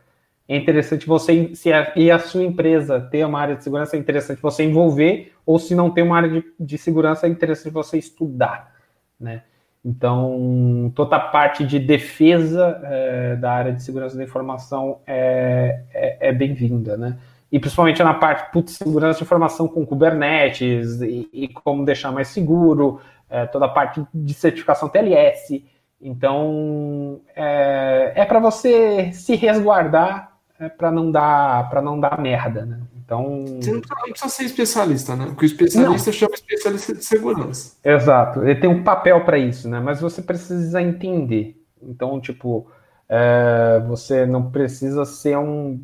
[0.54, 4.00] é interessante você, se a, e a sua empresa ter uma área de segurança, é
[4.00, 7.98] interessante você envolver, ou se não tem uma área de, de segurança, é interessante você
[7.98, 8.70] estudar,
[9.18, 9.44] né?
[9.84, 16.30] Então, toda a parte de defesa é, da área de segurança da informação é, é,
[16.30, 17.18] é bem-vinda, né?
[17.50, 22.28] E principalmente na parte de segurança de informação com Kubernetes e, e como deixar mais
[22.28, 23.00] seguro,
[23.30, 25.64] é, toda a parte de certificação TLS.
[26.02, 30.31] Então, é, é para você se resguardar
[30.62, 32.80] é, para não dar para não dar merda, né?
[33.04, 33.46] Então.
[33.60, 35.26] Você não precisa ser especialista, né?
[35.26, 36.18] Porque o especialista não.
[36.18, 37.76] chama especialista de segurança.
[37.84, 39.80] Exato, ele tem um papel para isso, né?
[39.80, 41.60] Mas você precisa entender.
[41.82, 42.72] Então, tipo,
[43.10, 45.84] é, você não precisa ser um.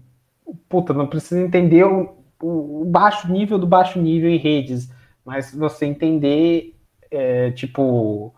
[0.69, 4.89] Puta, não precisa entender o, o, baixo nível do baixo nível em redes,
[5.25, 6.75] mas você entender,
[7.09, 8.32] é, tipo,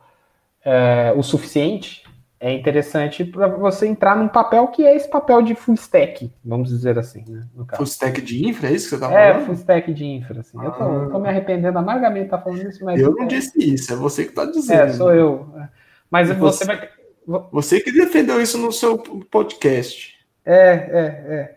[0.64, 2.09] é, o suficiente
[2.40, 6.70] é interessante para você entrar num papel que é esse papel de full stack, vamos
[6.70, 7.46] dizer assim, né?
[7.76, 9.42] Full stack de infra, é isso que você tá é, falando?
[9.42, 10.58] É, full stack de infra, assim.
[10.58, 10.66] Ah.
[10.66, 13.00] Eu, tô, eu, tô, me arrependendo amargamente de tá falando isso, mas.
[13.00, 14.82] Eu não disse isso, é você que tá dizendo.
[14.82, 15.54] É, sou eu.
[16.10, 16.90] Mas você, você vai.
[17.52, 20.18] Você que defendeu isso no seu podcast.
[20.46, 21.56] É, é, é.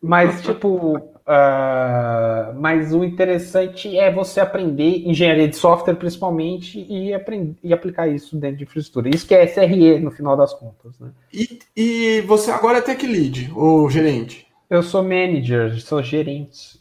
[0.00, 7.54] Mas, tipo, Uh, mas o interessante é você aprender engenharia de software, principalmente, e, aprender,
[7.62, 9.08] e aplicar isso dentro de infraestrutura.
[9.08, 10.98] Isso que é SRE, no final das contas.
[10.98, 11.10] Né?
[11.32, 14.46] E, e você agora é tech lead, ou gerente?
[14.68, 16.80] Eu sou manager, sou gerente.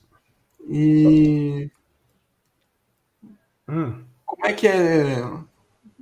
[0.67, 1.69] E.
[3.69, 3.93] Hum.
[4.25, 5.23] Como é que é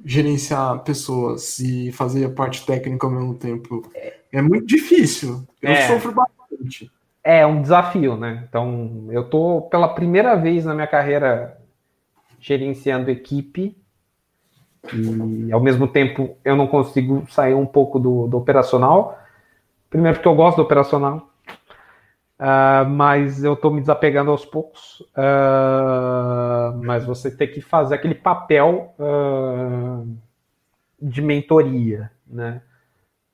[0.06, 3.90] gerenciar pessoas e fazer a parte técnica ao mesmo tempo?
[3.94, 5.46] É, é muito difícil.
[5.62, 5.88] Eu é.
[5.88, 6.90] sofro bastante.
[7.24, 8.46] É um desafio, né?
[8.48, 11.58] Então, eu tô pela primeira vez na minha carreira
[12.40, 13.78] gerenciando equipe
[14.94, 19.20] e ao mesmo tempo eu não consigo sair um pouco do, do operacional.
[19.90, 21.30] Primeiro porque eu gosto do operacional,
[22.40, 25.02] uh, mas eu estou me desapegando aos poucos.
[25.12, 30.08] Uh, mas você tem que fazer aquele papel uh,
[31.02, 32.62] de mentoria, né?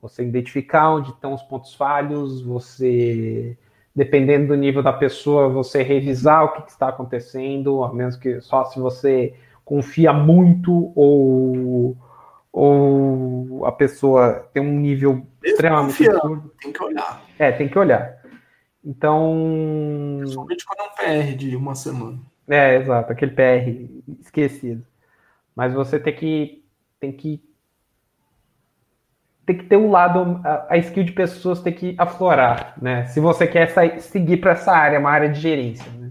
[0.01, 3.57] Você identificar onde estão os pontos falhos, você
[3.95, 8.65] dependendo do nível da pessoa, você revisar o que, está acontecendo, a menos que só
[8.65, 9.33] se você
[9.63, 11.97] confia muito ou,
[12.51, 16.03] ou a pessoa tem um nível extremamente.
[16.61, 17.23] Tem que olhar.
[17.39, 18.21] É, tem que olhar.
[18.83, 20.17] Então.
[20.19, 22.19] Principalmente quando é um PR de uma semana.
[22.47, 23.89] É, exato, aquele PR
[24.19, 24.85] esquecido.
[25.55, 26.63] Mas você tem que,
[26.99, 27.41] tem que
[29.45, 33.05] tem que ter um lado, a, a skill de pessoas tem que aflorar, né?
[33.05, 35.89] Se você quer sair, seguir para essa área, uma área de gerência.
[35.91, 36.09] Né?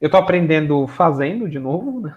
[0.00, 2.14] Eu estou aprendendo fazendo de novo, né?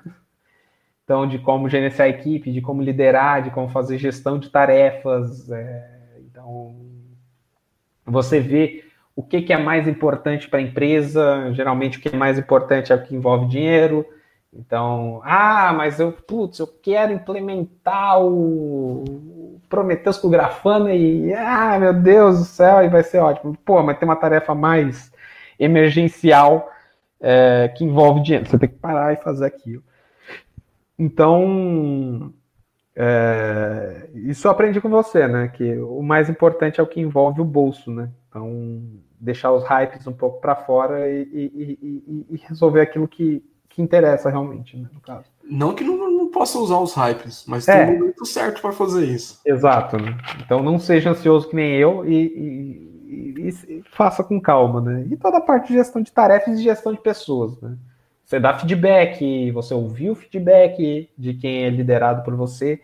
[1.04, 5.50] Então, de como gerenciar a equipe, de como liderar, de como fazer gestão de tarefas.
[5.52, 6.76] É, então,
[8.06, 8.84] você vê
[9.16, 11.52] o que, que é mais importante para a empresa.
[11.54, 14.06] Geralmente, o que é mais importante é o que envolve dinheiro.
[14.54, 19.39] Então, ah, mas eu, putz, eu quero implementar o
[19.70, 23.56] Prometheus com Grafana e, ah, meu Deus do céu, e vai ser ótimo.
[23.64, 25.12] Pô, mas tem uma tarefa mais
[25.60, 26.72] emergencial
[27.22, 28.48] é, que envolve dinheiro.
[28.48, 29.84] Você tem que parar e fazer aquilo.
[30.98, 32.34] Então,
[32.96, 35.48] é, isso eu aprendi com você, né?
[35.48, 38.10] Que o mais importante é o que envolve o bolso, né?
[38.28, 38.82] Então,
[39.20, 43.82] deixar os hypes um pouco para fora e, e, e, e, resolver aquilo que, que
[43.82, 45.26] interessa realmente, né, no caso.
[45.44, 47.86] Não que não, não possa usar os hypes, mas é.
[47.86, 49.40] tem um momento certo para fazer isso.
[49.46, 49.98] Exato.
[49.98, 50.18] Né?
[50.44, 55.08] Então não seja ansioso que nem eu e, e, e, e, faça com calma, né?
[55.10, 57.78] E toda a parte de gestão de tarefas e gestão de pessoas, né?
[58.26, 62.80] Você dá feedback, você ouvir o feedback de quem é liderado por você.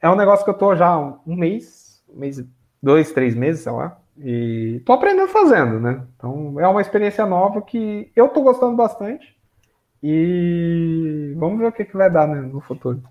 [0.00, 2.42] É um negócio que eu tô já há um mês, um mês,
[2.82, 6.02] dois, três meses, sei lá, e tô aprendendo fazendo, né?
[6.16, 9.35] Então é uma experiência nova que eu tô gostando bastante.
[10.08, 13.02] E vamos ver o que, que vai dar né, no futuro.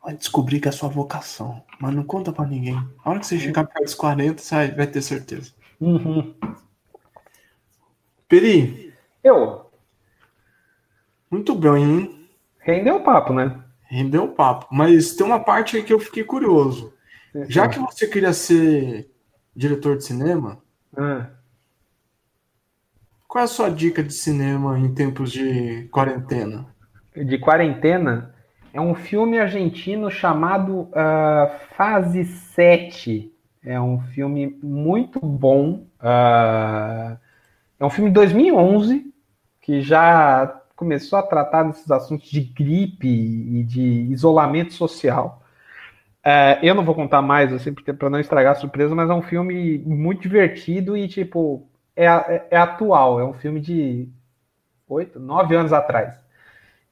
[0.00, 1.60] Vai descobrir que é a sua vocação.
[1.80, 2.76] Mas não conta pra ninguém.
[3.04, 5.52] A hora que você chegar perto dos 40, você vai ter certeza.
[5.80, 6.32] Uhum.
[8.28, 8.94] Peri.
[9.24, 9.68] Eu.
[11.28, 12.28] Muito bem, hein?
[12.60, 13.64] Rendeu o papo, né?
[13.88, 14.68] Rendeu o papo.
[14.70, 16.94] Mas tem uma parte aí que eu fiquei curioso.
[17.32, 19.10] Sim, Já que você queria ser
[19.56, 20.62] diretor de cinema,
[20.96, 21.26] ah.
[23.30, 26.66] Qual é a sua dica de cinema em tempos de quarentena?
[27.14, 28.34] De quarentena?
[28.74, 33.32] É um filme argentino chamado uh, Fase 7.
[33.64, 35.86] É um filme muito bom.
[36.00, 37.16] Uh,
[37.78, 39.14] é um filme de 2011
[39.62, 45.40] que já começou a tratar desses assuntos de gripe e de isolamento social.
[46.26, 49.22] Uh, eu não vou contar mais, assim, para não estragar a surpresa, mas é um
[49.22, 53.20] filme muito divertido e, tipo, é, é, é atual.
[53.20, 54.08] É um filme de
[54.88, 56.18] oito, nove anos atrás.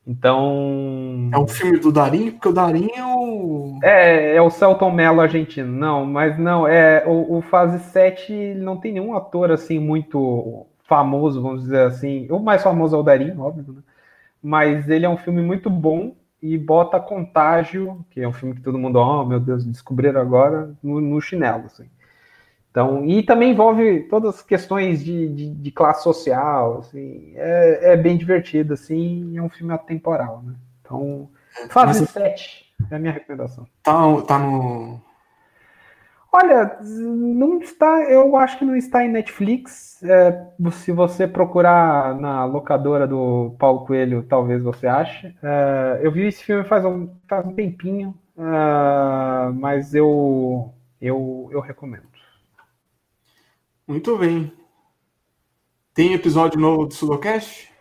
[0.07, 1.29] Então.
[1.33, 3.79] É um filme do Darim, porque o Darim é o.
[3.83, 5.71] É, é o Celton Mello argentino.
[5.71, 7.05] Não, mas não, é.
[7.07, 12.27] O, o Fase 7 não tem nenhum ator assim muito famoso, vamos dizer assim.
[12.31, 13.83] O mais famoso é o Darim, óbvio, né?
[14.43, 18.63] Mas ele é um filme muito bom e bota Contágio, que é um filme que
[18.63, 21.85] todo mundo, oh meu Deus, descobriram agora, no, no chinelo, assim.
[22.79, 27.97] Então, e também envolve todas as questões de, de, de classe social, assim, é, é,
[27.97, 30.55] bem divertido, assim, é um filme atemporal, né?
[30.81, 31.29] Então,
[31.71, 33.67] fase Mas, 7 é a minha recomendação.
[33.83, 35.01] Tá, tá no...
[36.31, 40.01] Olha, não está, eu acho que não está em Netflix.
[40.05, 45.35] É, se você procurar na locadora do Paulo Coelho, talvez você ache.
[45.43, 51.59] É, eu vi esse filme faz um, faz um tempinho, é, mas eu, eu, eu
[51.59, 52.18] recomendo.
[53.89, 54.53] Muito bem.
[55.95, 57.73] Tem episódio novo do Sudocast?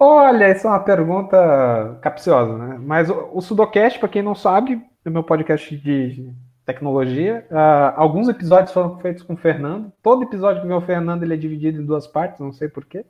[0.00, 2.78] Olha, essa é uma pergunta capciosa, né?
[2.80, 6.32] Mas o, o Sudocast, para quem não sabe, é meu podcast de
[6.64, 7.46] tecnologia.
[7.50, 9.92] Uh, alguns episódios foram feitos com o Fernando.
[10.02, 13.04] Todo episódio vem o Fernando ele é dividido em duas partes, não sei porquê.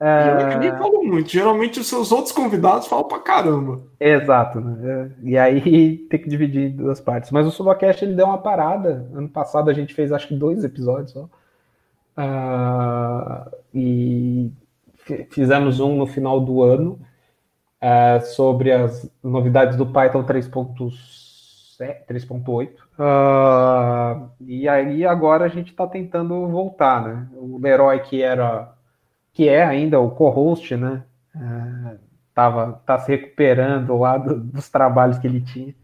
[0.00, 1.30] Uh, eu nem falo muito.
[1.30, 3.82] Geralmente os seus outros convidados falam pra caramba.
[3.98, 5.12] Exato, né?
[5.22, 7.30] E aí tem que dividir em duas partes.
[7.30, 9.08] Mas o Subacast ele deu uma parada.
[9.14, 11.28] Ano passado a gente fez acho que dois episódios só.
[12.16, 14.52] Uh, e
[15.30, 17.00] fizemos um no final do ano
[17.82, 22.70] uh, sobre as novidades do Python 3.8.
[22.98, 27.28] Uh, e aí agora a gente está tentando voltar, né?
[27.34, 28.72] O Leroy que era
[29.32, 31.04] que é ainda o co-host, né?
[31.34, 31.98] Uh,
[32.34, 35.74] tava, tá se recuperando lá do, dos trabalhos que ele tinha.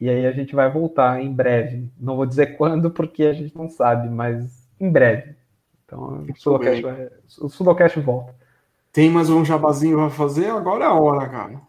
[0.00, 1.90] E aí a gente vai voltar em breve.
[1.98, 5.36] Não vou dizer quando, porque a gente não sabe, mas em breve.
[5.88, 7.08] Então o Sudocast, vai,
[7.40, 8.34] o Sudocast volta.
[8.92, 10.50] Tem mais um jabazinho para fazer?
[10.50, 11.60] Agora é a hora, cara.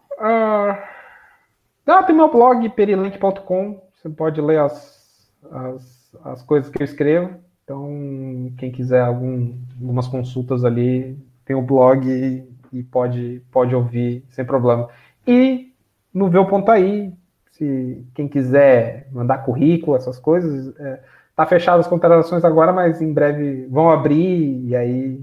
[1.85, 3.81] Ah, tem meu blog, perilink.com.
[3.93, 7.35] Você pode ler as, as, as coisas que eu escrevo.
[7.63, 12.43] Então, quem quiser algum, algumas consultas ali, tem o blog e,
[12.73, 14.89] e pode, pode ouvir sem problema.
[15.25, 15.73] E
[16.13, 17.13] no Veu.ai,
[17.51, 21.03] se quem quiser mandar currículo, essas coisas, é,
[21.39, 25.21] tá fechado as contratações agora, mas em breve vão abrir e aí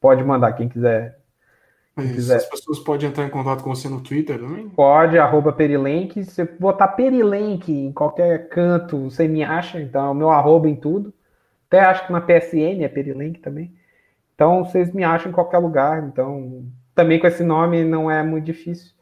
[0.00, 1.18] pode mandar quem quiser.
[1.96, 2.36] Quem quiser.
[2.36, 4.68] As pessoas podem entrar em contato com você no Twitter também?
[4.68, 6.22] Pode, arroba Perilenk.
[6.24, 10.68] Se você botar Perilenk em qualquer canto, você me acha, então é o meu arroba
[10.68, 11.12] em tudo.
[11.66, 13.74] Até acho que na PSN é Perilink também.
[14.36, 16.04] Então vocês me acham em qualquer lugar.
[16.04, 18.92] Então também com esse nome não é muito difícil.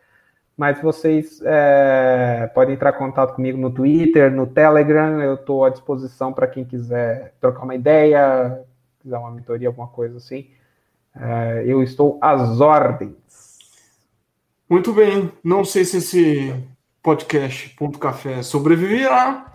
[0.58, 5.22] Mas vocês é, podem entrar em contato comigo no Twitter, no Telegram.
[5.22, 8.60] Eu estou à disposição para quem quiser trocar uma ideia,
[9.00, 10.48] quiser uma mentoria, alguma coisa assim.
[11.14, 13.14] É, eu estou às ordens.
[14.68, 15.30] Muito bem.
[15.44, 16.54] Não sei se esse
[17.04, 19.46] podcast Ponto Café sobreviverá.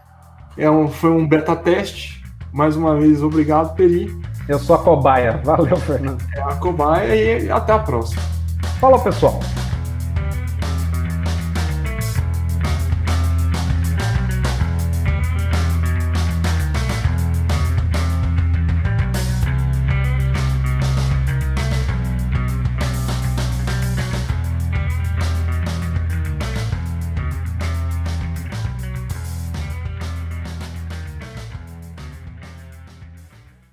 [0.58, 2.24] É um, foi um beta teste
[2.54, 4.16] mais uma vez, obrigado, Peri.
[4.48, 5.42] Eu sou a cobaia.
[5.44, 6.24] Valeu, Fernando.
[6.36, 8.22] É a cobaia e até a próxima.
[8.80, 9.40] Falou, pessoal.